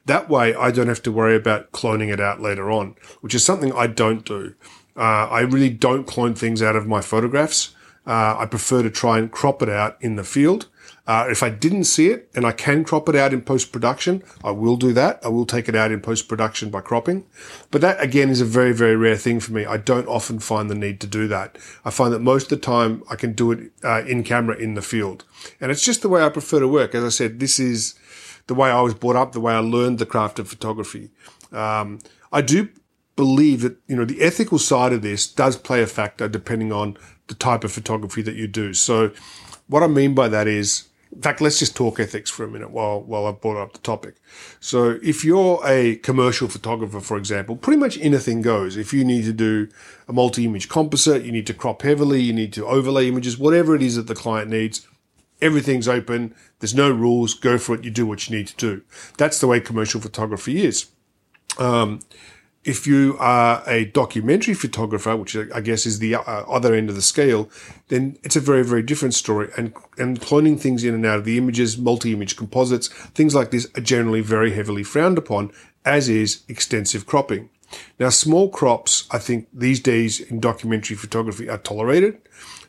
That 0.07 0.28
way 0.28 0.55
I 0.55 0.71
don't 0.71 0.88
have 0.88 1.02
to 1.02 1.12
worry 1.12 1.37
about 1.37 1.71
cloning 1.71 2.12
it 2.12 2.21
out 2.21 2.40
later 2.40 2.71
on, 2.71 2.97
which 3.21 3.35
is 3.35 3.45
something 3.45 3.73
I 3.73 3.87
don't 3.87 4.25
do. 4.25 4.55
Uh, 4.97 5.28
I 5.28 5.40
really 5.40 5.71
don't 5.71 6.07
clone 6.07 6.35
things 6.35 6.61
out 6.61 6.75
of 6.75 6.88
my 6.88 7.00
photographs. 7.00 7.75
Uh, 8.05 8.37
I 8.38 8.47
prefer 8.47 8.83
to 8.83 8.90
try 8.90 9.19
and 9.19 9.31
crop 9.31 9.62
it 9.62 9.69
out 9.69 9.97
in 10.00 10.17
the 10.17 10.25
field 10.25 10.67
uh, 11.09 11.27
if 11.31 11.43
I 11.43 11.49
didn't 11.49 11.85
see 11.85 12.09
it 12.09 12.31
and 12.35 12.45
I 12.45 12.53
can 12.53 12.85
crop 12.85 13.09
it 13.09 13.17
out 13.17 13.33
in 13.33 13.41
post 13.41 13.73
production, 13.73 14.23
I 14.45 14.50
will 14.50 14.77
do 14.77 14.93
that. 14.93 15.19
I 15.25 15.29
will 15.29 15.47
take 15.47 15.67
it 15.67 15.75
out 15.75 15.91
in 15.91 16.03
post 16.03 16.29
production 16.29 16.69
by 16.69 16.83
cropping. 16.83 17.25
But 17.71 17.81
that 17.81 17.99
again 17.99 18.29
is 18.29 18.43
a 18.43 18.45
very, 18.45 18.75
very 18.75 18.95
rare 18.95 19.17
thing 19.17 19.41
for 19.41 19.55
me. 19.55 19.65
I 19.65 19.79
don't 19.79 20.07
often 20.07 20.38
find 20.38 20.69
the 20.69 20.75
need 20.75 21.00
to 21.00 21.07
do 21.07 21.27
that. 21.29 21.57
I 21.83 21.91
find 21.91 22.12
that 22.12 22.21
most 22.21 22.53
of 22.53 22.61
the 22.61 22.65
time 22.65 23.03
I 23.11 23.17
can 23.17 23.33
do 23.33 23.53
it 23.53 23.73
uh, 23.83 24.05
in 24.05 24.23
camera 24.23 24.57
in 24.57 24.75
the 24.75 24.83
field. 24.83 25.25
And 25.62 25.71
it's 25.71 25.83
just 25.83 26.03
the 26.03 26.11
way 26.11 26.23
I 26.23 26.29
prefer 26.29 26.61
to 26.61 26.69
work. 26.69 26.95
As 26.95 27.03
I 27.03 27.09
said, 27.09 27.41
this 27.41 27.59
is 27.59 27.95
the 28.47 28.55
way 28.55 28.71
I 28.71 28.83
was 28.83 28.93
brought 28.93 29.17
up, 29.17 29.33
the 29.33 29.41
way 29.41 29.55
I 29.55 29.61
learned 29.61 29.99
the 29.99 30.07
craft 30.07 30.38
of 30.38 30.47
photography. 30.47 31.09
Um, 31.53 32.00
I 32.31 32.43
do 32.43 32.69
believe 33.17 33.62
that, 33.62 33.79
you 33.87 33.97
know, 33.97 34.05
the 34.05 34.21
ethical 34.21 34.59
side 34.59 34.93
of 34.93 35.00
this 35.00 35.27
does 35.27 35.57
play 35.57 35.81
a 35.81 35.87
factor 35.87 36.29
depending 36.29 36.71
on 36.71 36.99
the 37.29 37.35
type 37.35 37.65
of 37.65 37.73
photography 37.73 38.21
that 38.21 38.35
you 38.35 38.47
do. 38.47 38.75
So 38.75 39.11
what 39.69 39.83
I 39.83 39.87
mean 39.87 40.15
by 40.15 40.29
that 40.29 40.47
is, 40.47 40.88
in 41.15 41.23
fact, 41.23 41.41
let's 41.41 41.59
just 41.59 41.75
talk 41.75 41.99
ethics 41.99 42.31
for 42.31 42.45
a 42.45 42.49
minute 42.49 42.71
while, 42.71 43.00
while 43.00 43.27
I've 43.27 43.41
brought 43.41 43.57
up 43.57 43.73
the 43.73 43.79
topic. 43.79 44.17
So 44.61 44.99
if 45.03 45.25
you're 45.25 45.61
a 45.65 45.97
commercial 45.97 46.49
photographer, 46.49 47.00
for 47.00 47.17
example, 47.17 47.57
pretty 47.57 47.79
much 47.79 47.99
anything 47.99 48.43
goes. 48.43 48.77
If 48.77 48.93
you 48.93 49.05
need 49.05 49.25
to 49.25 49.33
do 49.33 49.69
a 50.07 50.12
multi-image 50.12 50.69
composite, 50.69 51.25
you 51.25 51.33
need 51.33 51.47
to 51.47 51.55
crop 51.55 51.83
heavily, 51.83 52.21
you 52.21 52.33
need 52.33 52.53
to 52.55 52.67
overlay 52.67 53.09
images, 53.09 53.38
whatever 53.38 53.75
it 53.75 53.83
is 53.83 53.97
that 53.97 54.07
the 54.07 54.15
client 54.15 54.50
needs, 54.50 54.87
everything's 55.41 55.88
open. 55.88 56.35
There's 56.61 56.75
no 56.75 56.91
rules. 56.91 57.35
Go 57.35 57.59
for 57.59 57.75
it. 57.75 57.85
You 57.85 57.91
do 57.91 58.07
what 58.07 58.29
you 58.29 58.37
need 58.37 58.49
to 58.49 58.57
do. 58.57 58.83
That's 59.17 59.41
the 59.41 59.47
way 59.47 59.61
commercial 59.61 60.00
photography 60.00 60.65
is. 60.65 60.87
Um, 61.59 62.00
if 62.65 62.87
you 62.87 63.17
are 63.19 63.62
a 63.67 63.87
documentary 63.87 64.55
photographer, 64.55 65.17
which 65.17 65.37
I 65.37 65.61
guess 65.61 65.87
is 65.87 65.99
the 65.99 66.17
uh, 66.17 66.21
other 66.21 66.75
end 66.75 66.91
of 66.91 66.97
the 66.97 67.03
scale, 67.03 67.49
then 67.88 68.19
it's 68.23 68.37
a 68.37 68.41
very, 68.41 68.65
very 68.65 68.83
different 68.83 69.15
story. 69.15 69.50
And, 69.57 69.73
and 69.97 70.21
cloning 70.21 70.61
things 70.61 70.85
in 70.85 70.95
and 70.95 71.07
out 71.07 71.19
of 71.19 71.25
the 71.25 71.38
images, 71.38 71.79
multi-image 71.79 72.37
composites, 72.37 72.88
things 72.88 73.35
like 73.35 73.50
this 73.50 73.67
are 73.77 73.81
generally 73.81 74.21
very 74.21 74.53
heavily 74.53 74.83
frowned 74.83 75.19
upon, 75.19 75.53
as 75.85 76.09
is 76.09 76.43
extensive 76.49 77.07
cropping. 77.07 77.49
Now, 77.99 78.09
small 78.09 78.49
crops, 78.49 79.07
I 79.11 79.19
think 79.19 79.49
these 79.53 79.81
days 79.81 80.21
in 80.21 80.41
documentary 80.41 80.97
photography 80.97 81.49
are 81.49 81.59
tolerated 81.59 82.19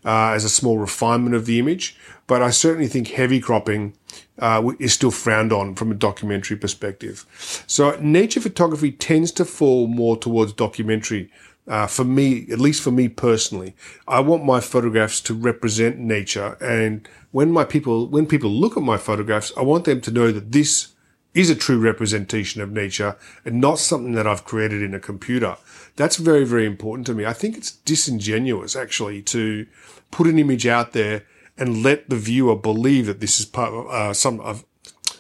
uh, 0.06 0.32
as 0.32 0.44
a 0.44 0.50
small 0.50 0.78
refinement 0.78 1.36
of 1.36 1.46
the 1.46 1.60
image, 1.60 1.98
but 2.28 2.42
I 2.42 2.52
certainly 2.52 2.88
think 2.88 3.10
heavy 3.10 3.40
cropping 3.40 3.94
uh, 4.38 4.72
is 4.80 4.94
still 4.94 5.12
frowned 5.12 5.52
on 5.52 5.76
from 5.76 5.92
a 5.92 5.96
documentary 5.96 6.58
perspective. 6.58 7.26
So 7.68 7.98
nature 8.00 8.40
photography 8.40 8.92
tends 8.92 9.32
to 9.34 9.46
fall 9.46 9.88
more 9.88 10.18
towards 10.18 10.54
documentary. 10.54 11.32
Uh, 11.68 11.86
for 11.86 12.04
me, 12.04 12.48
at 12.52 12.60
least 12.60 12.82
for 12.82 12.90
me 12.92 13.08
personally, 13.08 13.76
I 14.08 14.22
want 14.22 14.44
my 14.44 14.60
photographs 14.60 15.22
to 15.22 15.34
represent 15.36 16.00
nature. 16.00 16.58
And 16.60 17.08
when 17.32 17.52
my 17.52 17.64
people, 17.64 18.08
when 18.08 18.26
people 18.26 18.50
look 18.50 18.76
at 18.76 18.84
my 18.84 18.98
photographs, 18.98 19.52
I 19.56 19.62
want 19.62 19.86
them 19.86 20.02
to 20.02 20.12
know 20.12 20.32
that 20.32 20.52
this 20.52 20.94
is 21.34 21.50
a 21.50 21.56
true 21.56 21.80
representation 21.80 22.62
of 22.62 22.72
nature 22.72 23.16
and 23.46 23.62
not 23.62 23.78
something 23.78 24.14
that 24.14 24.26
I've 24.26 24.46
created 24.46 24.82
in 24.82 24.96
a 24.96 25.00
computer. 25.00 25.58
That's 26.00 26.16
very, 26.16 26.46
very 26.46 26.66
important 26.66 27.06
to 27.08 27.14
me. 27.14 27.26
I 27.26 27.34
think 27.34 27.58
it's 27.58 27.72
disingenuous 27.72 28.74
actually 28.74 29.22
to 29.24 29.68
put 30.12 30.28
an 30.28 30.40
image 30.40 30.66
out 30.66 30.94
there 30.94 31.26
and 31.58 31.84
let 31.84 32.10
the 32.10 32.16
viewer 32.16 32.56
believe 32.56 33.06
that 33.08 33.20
this 33.20 33.38
is 33.38 33.46
part 33.46 33.74
of 33.74 33.86
uh, 33.88 34.14
some 34.14 34.40
of, 34.40 34.64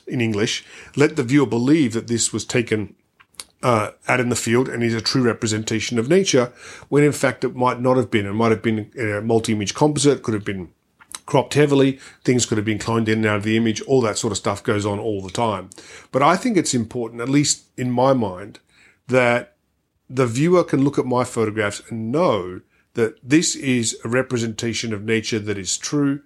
in 0.07 0.21
English, 0.21 0.63
let 0.95 1.17
the 1.17 1.23
viewer 1.23 1.45
believe 1.45 1.91
that 1.91 2.07
this 2.07 2.31
was 2.31 2.45
taken 2.45 2.95
uh, 3.61 3.91
out 4.07 4.21
in 4.21 4.29
the 4.29 4.37
field 4.37 4.69
and 4.69 4.81
is 4.81 4.93
a 4.93 5.01
true 5.01 5.21
representation 5.21 5.99
of 5.99 6.07
nature, 6.07 6.53
when 6.87 7.03
in 7.03 7.11
fact 7.11 7.43
it 7.43 7.57
might 7.57 7.81
not 7.81 7.97
have 7.97 8.09
been. 8.09 8.25
It 8.25 8.31
might 8.31 8.51
have 8.51 8.63
been 8.63 8.89
a 8.97 9.21
multi-image 9.21 9.73
composite, 9.73 10.23
could 10.23 10.33
have 10.33 10.45
been 10.45 10.69
cropped 11.25 11.55
heavily, 11.55 11.99
things 12.23 12.45
could 12.45 12.57
have 12.57 12.63
been 12.63 12.79
cloned 12.79 13.09
in 13.09 13.17
and 13.17 13.25
out 13.25 13.35
of 13.35 13.43
the 13.43 13.57
image, 13.57 13.81
all 13.81 13.99
that 13.99 14.17
sort 14.17 14.31
of 14.31 14.37
stuff 14.37 14.63
goes 14.63 14.85
on 14.85 14.97
all 14.97 15.21
the 15.21 15.29
time. 15.29 15.71
But 16.13 16.23
I 16.23 16.37
think 16.37 16.55
it's 16.55 16.73
important, 16.73 17.19
at 17.19 17.27
least 17.27 17.65
in 17.75 17.91
my 17.91 18.13
mind, 18.13 18.59
that 19.07 19.57
the 20.09 20.25
viewer 20.25 20.63
can 20.63 20.83
look 20.83 20.97
at 20.97 21.05
my 21.05 21.23
photographs 21.23 21.81
and 21.89 22.11
know 22.11 22.61
that 22.93 23.17
this 23.23 23.55
is 23.55 23.97
a 24.03 24.09
representation 24.09 24.93
of 24.93 25.03
nature 25.03 25.39
that 25.39 25.57
is 25.57 25.77
true. 25.77 26.21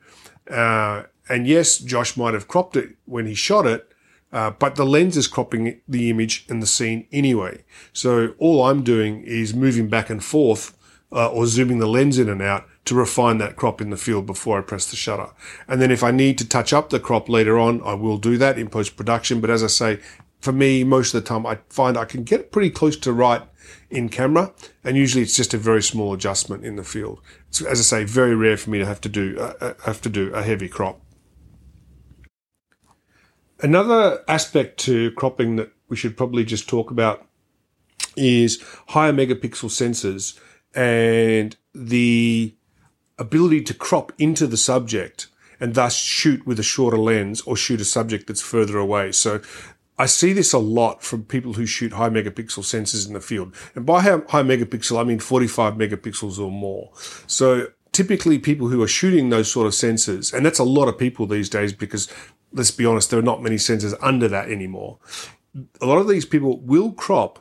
Uh, 0.49 1.03
and 1.29 1.47
yes, 1.47 1.77
Josh 1.77 2.15
might 2.15 2.33
have 2.33 2.47
cropped 2.47 2.75
it 2.75 2.95
when 3.05 3.25
he 3.25 3.33
shot 3.33 3.65
it, 3.65 3.91
uh, 4.31 4.51
but 4.51 4.75
the 4.75 4.85
lens 4.85 5.17
is 5.17 5.27
cropping 5.27 5.81
the 5.87 6.09
image 6.09 6.45
and 6.49 6.61
the 6.61 6.67
scene 6.67 7.07
anyway. 7.11 7.63
So 7.91 8.33
all 8.39 8.63
I'm 8.63 8.83
doing 8.83 9.23
is 9.23 9.53
moving 9.53 9.89
back 9.89 10.09
and 10.09 10.23
forth 10.23 10.77
uh, 11.11 11.29
or 11.29 11.45
zooming 11.45 11.79
the 11.79 11.87
lens 11.87 12.17
in 12.17 12.29
and 12.29 12.41
out 12.41 12.67
to 12.85 12.95
refine 12.95 13.37
that 13.37 13.55
crop 13.55 13.79
in 13.79 13.91
the 13.91 13.97
field 13.97 14.25
before 14.25 14.57
I 14.57 14.61
press 14.61 14.89
the 14.89 14.95
shutter. 14.95 15.29
And 15.67 15.81
then 15.81 15.91
if 15.91 16.03
I 16.03 16.11
need 16.11 16.37
to 16.39 16.47
touch 16.47 16.73
up 16.73 16.89
the 16.89 16.99
crop 16.99 17.29
later 17.29 17.57
on, 17.57 17.81
I 17.83 17.93
will 17.93 18.17
do 18.17 18.37
that 18.37 18.57
in 18.57 18.67
post 18.67 18.97
production. 18.97 19.39
But 19.39 19.49
as 19.49 19.63
I 19.63 19.67
say, 19.67 19.99
for 20.43 20.51
me, 20.51 20.83
most 20.83 21.13
of 21.13 21.23
the 21.23 21.27
time, 21.27 21.45
I 21.45 21.59
find 21.69 21.95
I 21.95 22.03
can 22.03 22.25
get 22.25 22.51
pretty 22.51 22.69
close 22.69 22.97
to 22.97 23.13
right 23.13 23.41
in 23.89 24.09
camera, 24.09 24.53
and 24.83 24.97
usually 24.97 25.23
it's 25.23 25.37
just 25.37 25.53
a 25.53 25.57
very 25.57 25.81
small 25.81 26.13
adjustment 26.13 26.65
in 26.65 26.75
the 26.75 26.83
field. 26.83 27.21
As 27.65 27.79
I 27.79 27.83
say, 27.99 28.03
very 28.03 28.35
rare 28.35 28.57
for 28.57 28.69
me 28.69 28.79
to 28.79 28.85
have 28.85 28.99
to 29.01 29.09
do 29.09 29.37
uh, 29.39 29.53
uh, 29.61 29.73
have 29.85 30.01
to 30.01 30.09
do 30.09 30.33
a 30.33 30.43
heavy 30.43 30.67
crop. 30.67 30.99
Another 33.61 34.21
aspect 34.27 34.81
to 34.81 35.11
cropping 35.11 35.55
that 35.55 35.71
we 35.87 35.95
should 35.95 36.17
probably 36.17 36.43
just 36.43 36.67
talk 36.67 36.91
about 36.91 37.25
is 38.17 38.61
higher 38.89 39.13
megapixel 39.13 39.69
sensors 39.69 40.37
and 40.75 41.55
the 41.73 42.53
ability 43.17 43.61
to 43.61 43.73
crop 43.73 44.11
into 44.17 44.45
the 44.45 44.57
subject 44.57 45.27
and 45.63 45.75
thus 45.75 45.95
shoot 45.95 46.45
with 46.45 46.59
a 46.59 46.63
shorter 46.63 46.97
lens 46.97 47.39
or 47.41 47.55
shoot 47.55 47.79
a 47.79 47.85
subject 47.85 48.27
that's 48.27 48.41
further 48.41 48.77
away. 48.77 49.13
So 49.13 49.39
I 49.97 50.07
see 50.07 50.33
this 50.33 50.53
a 50.53 50.57
lot 50.57 51.03
from 51.03 51.23
people 51.23 51.53
who 51.53 51.65
shoot 51.65 51.93
high 51.93 52.09
megapixel 52.09 52.63
sensors 52.63 53.07
in 53.07 53.13
the 53.13 53.21
field. 53.21 53.53
And 53.75 53.85
by 53.85 54.01
high 54.01 54.17
megapixel, 54.17 54.99
I 54.99 55.03
mean 55.03 55.19
45 55.19 55.75
megapixels 55.75 56.39
or 56.39 56.51
more. 56.51 56.91
So 57.27 57.67
typically 57.91 58.39
people 58.39 58.69
who 58.69 58.81
are 58.81 58.87
shooting 58.87 59.29
those 59.29 59.51
sort 59.51 59.67
of 59.67 59.73
sensors, 59.73 60.33
and 60.33 60.45
that's 60.45 60.59
a 60.59 60.63
lot 60.63 60.87
of 60.87 60.97
people 60.97 61.27
these 61.27 61.49
days 61.49 61.73
because 61.73 62.11
let's 62.51 62.71
be 62.71 62.85
honest, 62.85 63.09
there 63.09 63.19
are 63.19 63.23
not 63.23 63.43
many 63.43 63.55
sensors 63.55 63.93
under 64.01 64.27
that 64.27 64.49
anymore. 64.49 64.97
A 65.81 65.85
lot 65.85 65.97
of 65.97 66.07
these 66.07 66.25
people 66.25 66.59
will 66.59 66.91
crop 66.91 67.39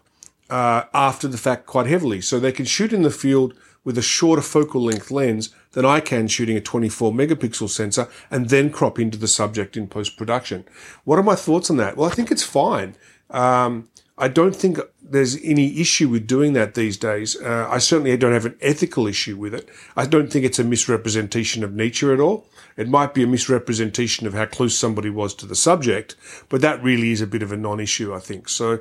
uh, 0.51 0.85
after 0.93 1.29
the 1.29 1.39
fact 1.39 1.67
quite 1.67 1.87
heavily. 1.87 2.21
So 2.21 2.39
they 2.39 2.53
can 2.53 2.67
shoot 2.67 2.93
in 2.93 3.03
the 3.03 3.11
field 3.11 3.55
with 3.85 3.97
a 3.99 4.03
shorter 4.03 4.43
focal 4.43 4.83
length 4.83 5.11
lens 5.11 5.55
than 5.73 5.85
I 5.85 6.01
can 6.01 6.29
shooting 6.29 6.57
a 6.57 6.61
24 6.61 7.13
megapixel 7.13 7.69
sensor 7.69 8.09
and 8.31 8.49
then 8.49 8.71
crop 8.71 8.99
into 8.99 9.19
the 9.19 9.29
subject 9.29 9.77
in 9.77 9.89
post 9.89 10.17
production. 10.17 10.65
What 11.05 11.19
are 11.19 11.23
my 11.23 11.35
thoughts 11.35 11.71
on 11.71 11.77
that? 11.79 11.97
Well, 11.97 12.09
I 12.09 12.15
think 12.15 12.31
it's 12.31 12.43
fine. 12.43 12.95
Um, 13.31 13.89
I 14.19 14.29
don't 14.29 14.55
think 14.55 14.79
there's 15.01 15.43
any 15.43 15.81
issue 15.81 16.09
with 16.09 16.27
doing 16.27 16.53
that 16.53 16.75
these 16.75 16.97
days. 16.97 17.41
Uh, 17.41 17.67
I 17.69 17.79
certainly 17.79 18.17
don't 18.17 18.33
have 18.33 18.47
an 18.47 18.57
ethical 18.61 19.07
issue 19.07 19.37
with 19.37 19.55
it. 19.55 19.69
I 19.97 20.07
don't 20.07 20.31
think 20.31 20.45
it's 20.45 20.59
a 20.59 20.65
misrepresentation 20.65 21.65
of 21.65 21.73
nature 21.73 22.13
at 22.13 22.21
all. 22.21 22.47
It 22.77 22.89
might 22.89 23.15
be 23.15 23.23
a 23.23 23.27
misrepresentation 23.27 24.27
of 24.27 24.35
how 24.35 24.47
close 24.47 24.79
somebody 24.79 25.11
was 25.11 25.35
to 25.35 25.47
the 25.47 25.55
subject, 25.55 26.15
but 26.49 26.61
that 26.61 26.83
really 26.83 27.11
is 27.11 27.21
a 27.21 27.27
bit 27.27 27.43
of 27.43 27.53
a 27.53 27.57
non-issue, 27.57 28.15
I 28.15 28.21
think. 28.21 28.49
So 28.49 28.81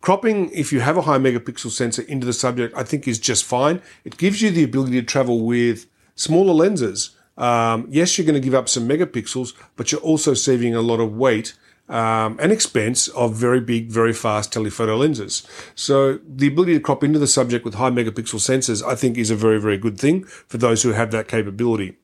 cropping, 0.00 0.50
if 0.50 0.72
you 0.72 0.80
have 0.80 0.96
a 0.96 1.02
high 1.02 1.18
megapixel 1.18 1.70
sensor 1.70 2.02
into 2.02 2.26
the 2.26 2.32
subject, 2.32 2.74
I 2.76 2.82
think 2.82 3.06
is 3.06 3.18
just 3.18 3.44
fine. 3.44 3.82
It 4.04 4.16
gives 4.16 4.42
you 4.42 4.50
the 4.50 4.64
ability 4.64 5.00
to 5.00 5.06
travel 5.06 5.44
with 5.44 5.86
smaller 6.16 6.52
lenses. 6.52 7.10
Um, 7.38 7.86
yes, 7.88 8.18
you're 8.18 8.26
going 8.26 8.40
to 8.40 8.44
give 8.44 8.54
up 8.54 8.68
some 8.68 8.88
megapixels, 8.88 9.52
but 9.76 9.92
you're 9.92 10.00
also 10.00 10.34
saving 10.34 10.74
a 10.74 10.80
lot 10.80 10.98
of 10.98 11.12
weight 11.14 11.54
um, 11.88 12.38
and 12.40 12.50
expense 12.50 13.08
of 13.08 13.34
very 13.34 13.60
big, 13.60 13.90
very 13.90 14.12
fast 14.12 14.52
telephoto 14.52 14.96
lenses. 14.96 15.46
So 15.74 16.18
the 16.26 16.48
ability 16.48 16.74
to 16.74 16.80
crop 16.80 17.04
into 17.04 17.18
the 17.18 17.26
subject 17.26 17.64
with 17.64 17.74
high 17.74 17.90
megapixel 17.90 18.40
sensors, 18.40 18.84
I 18.84 18.96
think, 18.96 19.16
is 19.16 19.30
a 19.30 19.36
very, 19.36 19.60
very 19.60 19.78
good 19.78 19.98
thing 19.98 20.24
for 20.24 20.58
those 20.58 20.82
who 20.82 20.92
have 20.92 21.12
that 21.12 21.28
capability. 21.28 21.96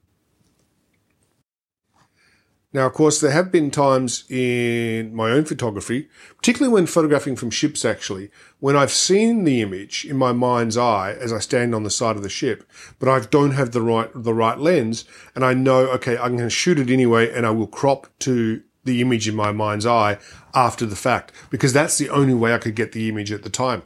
Now, 2.75 2.87
of 2.87 2.95
course, 2.95 3.21
there 3.21 3.31
have 3.31 3.52
been 3.52 3.71
times 3.71 4.25
in 4.31 5.14
my 5.14 5.31
own 5.31 5.45
photography, 5.45 6.09
particularly 6.38 6.73
when 6.73 6.87
photographing 6.87 7.37
from 7.37 7.50
ships, 7.50 7.85
actually, 7.85 8.31
when 8.61 8.76
I've 8.76 8.93
seen 8.93 9.45
the 9.45 9.61
image 9.61 10.07
in 10.07 10.17
my 10.17 10.33
mind's 10.33 10.79
eye 10.79 11.12
as 11.12 11.33
I 11.33 11.38
stand 11.38 11.75
on 11.75 11.83
the 11.83 11.91
side 11.91 12.17
of 12.17 12.23
the 12.23 12.31
ship, 12.31 12.64
but 12.99 13.09
I 13.11 13.21
don't 13.21 13.50
have 13.50 13.73
the 13.73 13.83
right 13.83 14.11
the 14.14 14.33
right 14.33 14.59
lens, 14.59 15.05
and 15.35 15.45
I 15.45 15.52
know, 15.52 15.88
okay, 15.88 16.17
I'm 16.17 16.37
going 16.37 16.49
to 16.49 16.50
shoot 16.50 16.79
it 16.79 16.88
anyway, 16.88 17.31
and 17.31 17.45
I 17.45 17.50
will 17.50 17.67
crop 17.67 18.07
to 18.21 18.62
the 18.85 19.00
image 19.00 19.29
in 19.29 19.35
my 19.37 19.52
mind's 19.52 19.87
eye 19.87 20.19
after 20.55 20.87
the 20.87 20.97
fact 20.97 21.33
because 21.50 21.73
that's 21.73 21.99
the 21.99 22.09
only 22.09 22.35
way 22.35 22.52
I 22.55 22.59
could 22.59 22.75
get 22.75 22.93
the 22.93 23.09
image 23.09 23.31
at 23.31 23.43
the 23.43 23.50
time. 23.50 23.83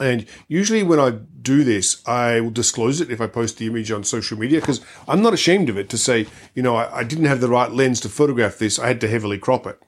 And 0.00 0.26
usually 0.48 0.82
when 0.82 0.98
I 0.98 1.10
do 1.10 1.64
this, 1.64 2.02
I 2.06 2.40
will 2.40 2.50
disclose 2.50 3.00
it 3.00 3.10
if 3.10 3.20
I 3.20 3.26
post 3.26 3.58
the 3.58 3.66
image 3.66 3.90
on 3.90 4.04
social 4.04 4.38
media 4.38 4.60
because 4.60 4.80
I'm 5.06 5.22
not 5.22 5.34
ashamed 5.34 5.68
of 5.68 5.76
it 5.76 5.88
to 5.90 5.98
say, 5.98 6.26
you 6.54 6.62
know, 6.62 6.76
I, 6.76 6.98
I, 6.98 7.04
didn't 7.04 7.26
have 7.26 7.40
the 7.40 7.48
right 7.48 7.70
lens 7.70 8.00
to 8.00 8.08
photograph 8.08 8.58
this. 8.58 8.78
I 8.78 8.88
had 8.88 9.00
to 9.02 9.08
heavily 9.08 9.38
crop 9.38 9.66
it. 9.66 9.80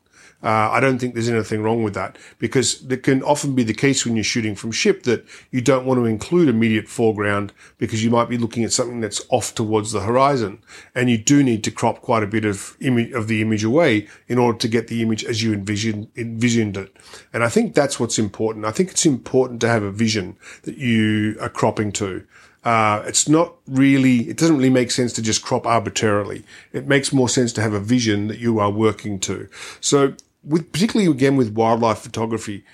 Uh, 0.43 0.69
I 0.73 0.81
don't 0.81 0.99
think 0.99 1.15
there's 1.15 1.31
anything 1.31 1.63
wrong 1.63 1.83
with 1.83 1.95
that 1.95 2.19
because 2.39 2.85
it 2.91 3.03
can 3.03 3.23
often 3.23 3.55
be 3.55 3.63
the 3.63 3.73
case 3.73 4.05
when 4.05 4.15
you're 4.15 4.25
shooting 4.25 4.55
from 4.55 4.73
ship 4.73 5.05
that 5.05 5.25
you 5.51 5.63
don't 5.63 5.87
want 5.87 5.99
to 5.99 6.05
include 6.05 6.49
immediate 6.49 6.87
foreground 6.87 7.53
because 7.79 8.05
you 8.05 8.11
might 8.11 8.29
be 8.29 8.37
looking 8.37 8.63
at 8.63 8.73
something 8.73 9.01
that's 9.01 9.25
off 9.31 9.55
towards 9.55 9.93
the 9.93 10.01
horizon 10.01 10.63
and 10.95 11.09
you 11.09 11.17
do 11.17 11.43
need 11.43 11.65
to 11.65 11.71
crop 11.71 12.03
quite 12.03 12.23
a 12.23 12.27
bit 12.27 12.45
of 12.45 12.77
image 12.81 13.11
of 13.13 13.27
the 13.27 13.41
image 13.41 13.65
away 13.65 14.07
in 14.29 14.39
order 14.39 14.59
to 14.59 14.69
get 14.69 14.89
the 14.89 15.01
image 15.01 15.25
as 15.25 15.43
you 15.43 15.55
envision, 15.55 16.11
envisioned 16.15 16.77
it. 16.77 16.95
And 17.33 17.43
I 17.43 17.49
think 17.49 17.75
that's 17.75 17.99
what's 17.99 18.19
important. 18.19 18.67
I 18.67 18.71
think 18.71 18.91
it's 18.91 19.07
important 19.07 19.63
to 19.63 19.69
have 19.69 19.83
a 19.83 19.91
vision 19.91 20.37
that 20.65 20.77
you 20.77 21.37
are 21.41 21.49
cropping 21.49 21.91
to. 21.93 22.27
Uh, 22.65 23.03
it's 23.07 23.29
not 23.29 23.55
really, 23.69 24.29
it 24.31 24.39
doesn't 24.39 24.57
really 24.57 24.71
make 24.71 24.91
sense 24.91 25.13
to 25.13 25.23
just 25.23 25.43
crop 25.43 25.67
arbitrarily. 25.67 26.45
It 26.73 26.87
makes 26.87 27.13
more 27.13 27.29
sense 27.29 27.53
to 27.55 27.61
have 27.61 27.75
a 27.75 27.81
vision 27.81 28.29
that 28.29 28.39
you 28.39 28.59
are 28.59 28.71
working 28.71 29.21
to. 29.21 29.49
So 29.81 30.15
with 30.43 30.73
particularly 30.73 31.11
again 31.11 31.37
with 31.37 31.53
wildlife 31.53 31.99
photography, 31.99 32.65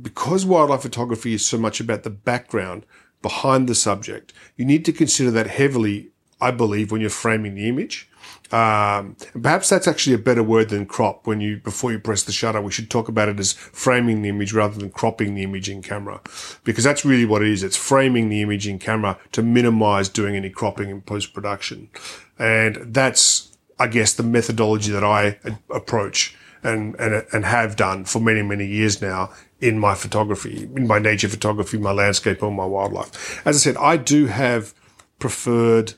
because 0.00 0.44
wildlife 0.44 0.82
photography 0.82 1.34
is 1.34 1.46
so 1.46 1.58
much 1.58 1.80
about 1.80 2.02
the 2.02 2.10
background 2.10 2.84
behind 3.22 3.68
the 3.68 3.74
subject, 3.74 4.32
you 4.56 4.64
need 4.64 4.84
to 4.84 4.92
consider 4.92 5.30
that 5.32 5.46
heavily, 5.46 6.10
I 6.40 6.50
believe, 6.50 6.92
when 6.92 7.00
you're 7.00 7.10
framing 7.10 7.54
the 7.54 7.68
image. 7.68 8.08
Um, 8.50 9.16
perhaps 9.42 9.68
that's 9.68 9.86
actually 9.86 10.14
a 10.14 10.18
better 10.18 10.42
word 10.42 10.70
than 10.70 10.86
crop. 10.86 11.26
When 11.26 11.40
you 11.40 11.58
before 11.58 11.92
you 11.92 11.98
press 11.98 12.22
the 12.22 12.32
shutter, 12.32 12.62
we 12.62 12.72
should 12.72 12.90
talk 12.90 13.08
about 13.08 13.28
it 13.28 13.38
as 13.38 13.52
framing 13.52 14.22
the 14.22 14.30
image 14.30 14.54
rather 14.54 14.78
than 14.78 14.90
cropping 14.90 15.34
the 15.34 15.42
image 15.42 15.68
in 15.68 15.82
camera, 15.82 16.20
because 16.64 16.84
that's 16.84 17.04
really 17.04 17.26
what 17.26 17.42
it 17.42 17.48
is. 17.48 17.62
It's 17.62 17.76
framing 17.76 18.30
the 18.30 18.40
image 18.40 18.66
in 18.66 18.78
camera 18.78 19.18
to 19.32 19.42
minimize 19.42 20.08
doing 20.08 20.34
any 20.34 20.48
cropping 20.48 20.88
in 20.88 21.02
post 21.02 21.34
production, 21.34 21.90
and 22.38 22.76
that's 22.86 23.56
I 23.78 23.86
guess 23.86 24.14
the 24.14 24.22
methodology 24.22 24.90
that 24.92 25.04
I 25.04 25.38
approach 25.70 26.36
and, 26.62 26.94
and, 26.96 27.24
and 27.32 27.44
have 27.44 27.76
done 27.76 28.04
for 28.04 28.20
many, 28.20 28.42
many 28.42 28.66
years 28.66 29.00
now 29.00 29.30
in 29.60 29.78
my 29.78 29.94
photography, 29.94 30.68
in 30.74 30.86
my 30.86 30.98
nature 30.98 31.28
photography, 31.28 31.78
my 31.78 31.92
landscape 31.92 32.42
or 32.42 32.50
my 32.50 32.64
wildlife. 32.64 33.46
As 33.46 33.56
I 33.56 33.58
said, 33.58 33.76
I 33.76 33.96
do 33.96 34.26
have 34.26 34.74
preferred 35.18 35.94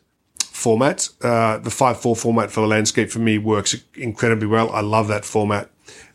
formats. 0.60 1.12
Uh, 1.24 1.58
the 1.58 1.70
5.4 1.70 2.16
format 2.16 2.50
for 2.50 2.60
the 2.60 2.66
landscape 2.66 3.10
for 3.10 3.18
me 3.18 3.38
works 3.38 3.76
incredibly 3.94 4.46
well. 4.46 4.70
I 4.70 4.80
love 4.80 5.08
that 5.08 5.24
format. 5.24 5.70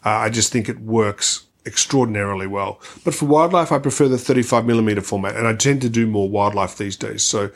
Uh, 0.05 0.10
I 0.10 0.29
just 0.29 0.51
think 0.51 0.69
it 0.69 0.79
works 0.79 1.45
extraordinarily 1.65 2.47
well. 2.47 2.79
But 3.03 3.15
for 3.15 3.25
wildlife, 3.25 3.71
I 3.71 3.79
prefer 3.79 4.08
the 4.08 4.17
35 4.17 4.65
millimeter 4.65 5.01
format, 5.01 5.36
and 5.36 5.47
I 5.47 5.55
tend 5.55 5.81
to 5.81 5.89
do 5.89 6.05
more 6.05 6.29
wildlife 6.29 6.77
these 6.77 6.95
days. 6.95 7.23
So 7.23 7.49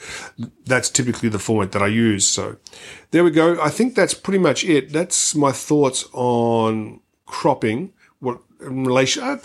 that's 0.65 0.89
typically 0.89 1.29
the 1.29 1.39
format 1.39 1.71
that 1.73 1.83
I 1.83 1.87
use. 1.87 2.27
So 2.27 2.57
there 3.11 3.23
we 3.23 3.31
go. 3.31 3.61
I 3.61 3.69
think 3.69 3.95
that's 3.95 4.13
pretty 4.13 4.39
much 4.39 4.65
it. 4.65 4.91
That's 4.91 5.35
my 5.35 5.51
thoughts 5.51 6.05
on 6.13 7.01
cropping. 7.25 7.93
What 8.19 8.41
in 8.61 8.83
relation? 8.83 9.23
Uh, 9.23 9.37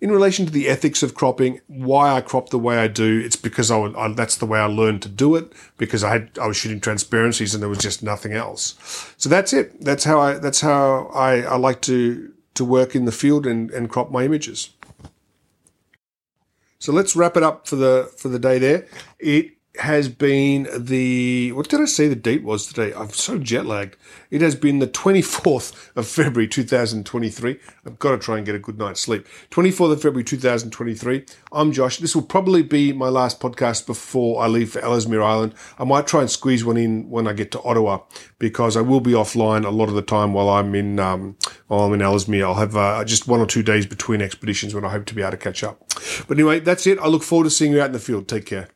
in 0.00 0.10
relation 0.10 0.46
to 0.46 0.52
the 0.52 0.68
ethics 0.68 1.02
of 1.02 1.14
cropping, 1.14 1.60
why 1.66 2.14
I 2.14 2.22
crop 2.22 2.48
the 2.48 2.58
way 2.58 2.78
I 2.78 2.88
do, 2.88 3.20
it's 3.20 3.36
because 3.36 3.70
I, 3.70 3.78
I, 3.78 4.12
that's 4.12 4.36
the 4.36 4.46
way 4.46 4.58
I 4.58 4.64
learned 4.64 5.02
to 5.02 5.08
do 5.08 5.36
it 5.36 5.52
because 5.76 6.02
I 6.02 6.12
had, 6.12 6.30
I 6.40 6.46
was 6.46 6.56
shooting 6.56 6.80
transparencies 6.80 7.52
and 7.52 7.62
there 7.62 7.68
was 7.68 7.78
just 7.78 8.02
nothing 8.02 8.32
else. 8.32 9.14
So 9.18 9.28
that's 9.28 9.52
it. 9.52 9.78
That's 9.80 10.04
how 10.04 10.18
I 10.18 10.38
that's 10.38 10.62
how 10.62 11.10
I, 11.14 11.42
I 11.42 11.56
like 11.56 11.82
to 11.82 12.32
to 12.54 12.64
work 12.64 12.94
in 12.94 13.04
the 13.04 13.12
field 13.12 13.46
and, 13.46 13.70
and 13.70 13.90
crop 13.90 14.10
my 14.10 14.24
images. 14.24 14.70
So 16.78 16.92
let's 16.92 17.14
wrap 17.14 17.36
it 17.36 17.42
up 17.42 17.68
for 17.68 17.76
the 17.76 18.10
for 18.16 18.28
the 18.28 18.38
day 18.38 18.58
there. 18.58 18.86
It 19.18 19.52
has 19.78 20.08
been 20.08 20.68
the 20.76 21.52
what 21.52 21.68
did 21.68 21.80
I 21.80 21.84
say 21.84 22.08
the 22.08 22.16
date 22.16 22.42
was 22.42 22.66
today? 22.66 22.92
I'm 22.92 23.10
so 23.10 23.38
jet 23.38 23.66
lagged. 23.66 23.96
It 24.30 24.40
has 24.40 24.56
been 24.56 24.80
the 24.80 24.88
24th 24.88 25.96
of 25.96 26.08
February 26.08 26.48
2023. 26.48 27.60
I've 27.86 27.98
got 28.00 28.10
to 28.10 28.18
try 28.18 28.36
and 28.36 28.44
get 28.44 28.56
a 28.56 28.58
good 28.58 28.78
night's 28.78 29.00
sleep. 29.00 29.26
24th 29.50 29.92
of 29.92 30.02
February 30.02 30.24
2023. 30.24 31.24
I'm 31.52 31.70
Josh. 31.70 31.98
This 31.98 32.16
will 32.16 32.22
probably 32.22 32.62
be 32.62 32.92
my 32.92 33.08
last 33.08 33.40
podcast 33.40 33.86
before 33.86 34.42
I 34.42 34.48
leave 34.48 34.72
for 34.72 34.80
Ellesmere 34.80 35.22
Island. 35.22 35.54
I 35.78 35.84
might 35.84 36.08
try 36.08 36.20
and 36.20 36.30
squeeze 36.30 36.64
one 36.64 36.76
in 36.76 37.08
when 37.08 37.28
I 37.28 37.32
get 37.32 37.52
to 37.52 37.62
Ottawa 37.62 38.00
because 38.40 38.76
I 38.76 38.80
will 38.80 39.00
be 39.00 39.12
offline 39.12 39.64
a 39.64 39.70
lot 39.70 39.88
of 39.88 39.94
the 39.94 40.02
time 40.02 40.32
while 40.32 40.48
I'm 40.48 40.74
in 40.74 40.98
um, 40.98 41.36
while 41.68 41.82
I'm 41.82 41.92
in 41.94 42.02
Ellesmere. 42.02 42.44
I'll 42.44 42.54
have 42.54 42.76
uh, 42.76 43.04
just 43.04 43.28
one 43.28 43.40
or 43.40 43.46
two 43.46 43.62
days 43.62 43.86
between 43.86 44.20
expeditions 44.20 44.74
when 44.74 44.84
I 44.84 44.90
hope 44.90 45.06
to 45.06 45.14
be 45.14 45.22
able 45.22 45.30
to 45.30 45.36
catch 45.36 45.62
up. 45.62 45.78
But 46.26 46.36
anyway, 46.38 46.58
that's 46.58 46.88
it. 46.88 46.98
I 46.98 47.06
look 47.06 47.22
forward 47.22 47.44
to 47.44 47.50
seeing 47.50 47.70
you 47.70 47.80
out 47.80 47.86
in 47.86 47.92
the 47.92 48.00
field. 48.00 48.26
Take 48.26 48.46
care. 48.46 48.68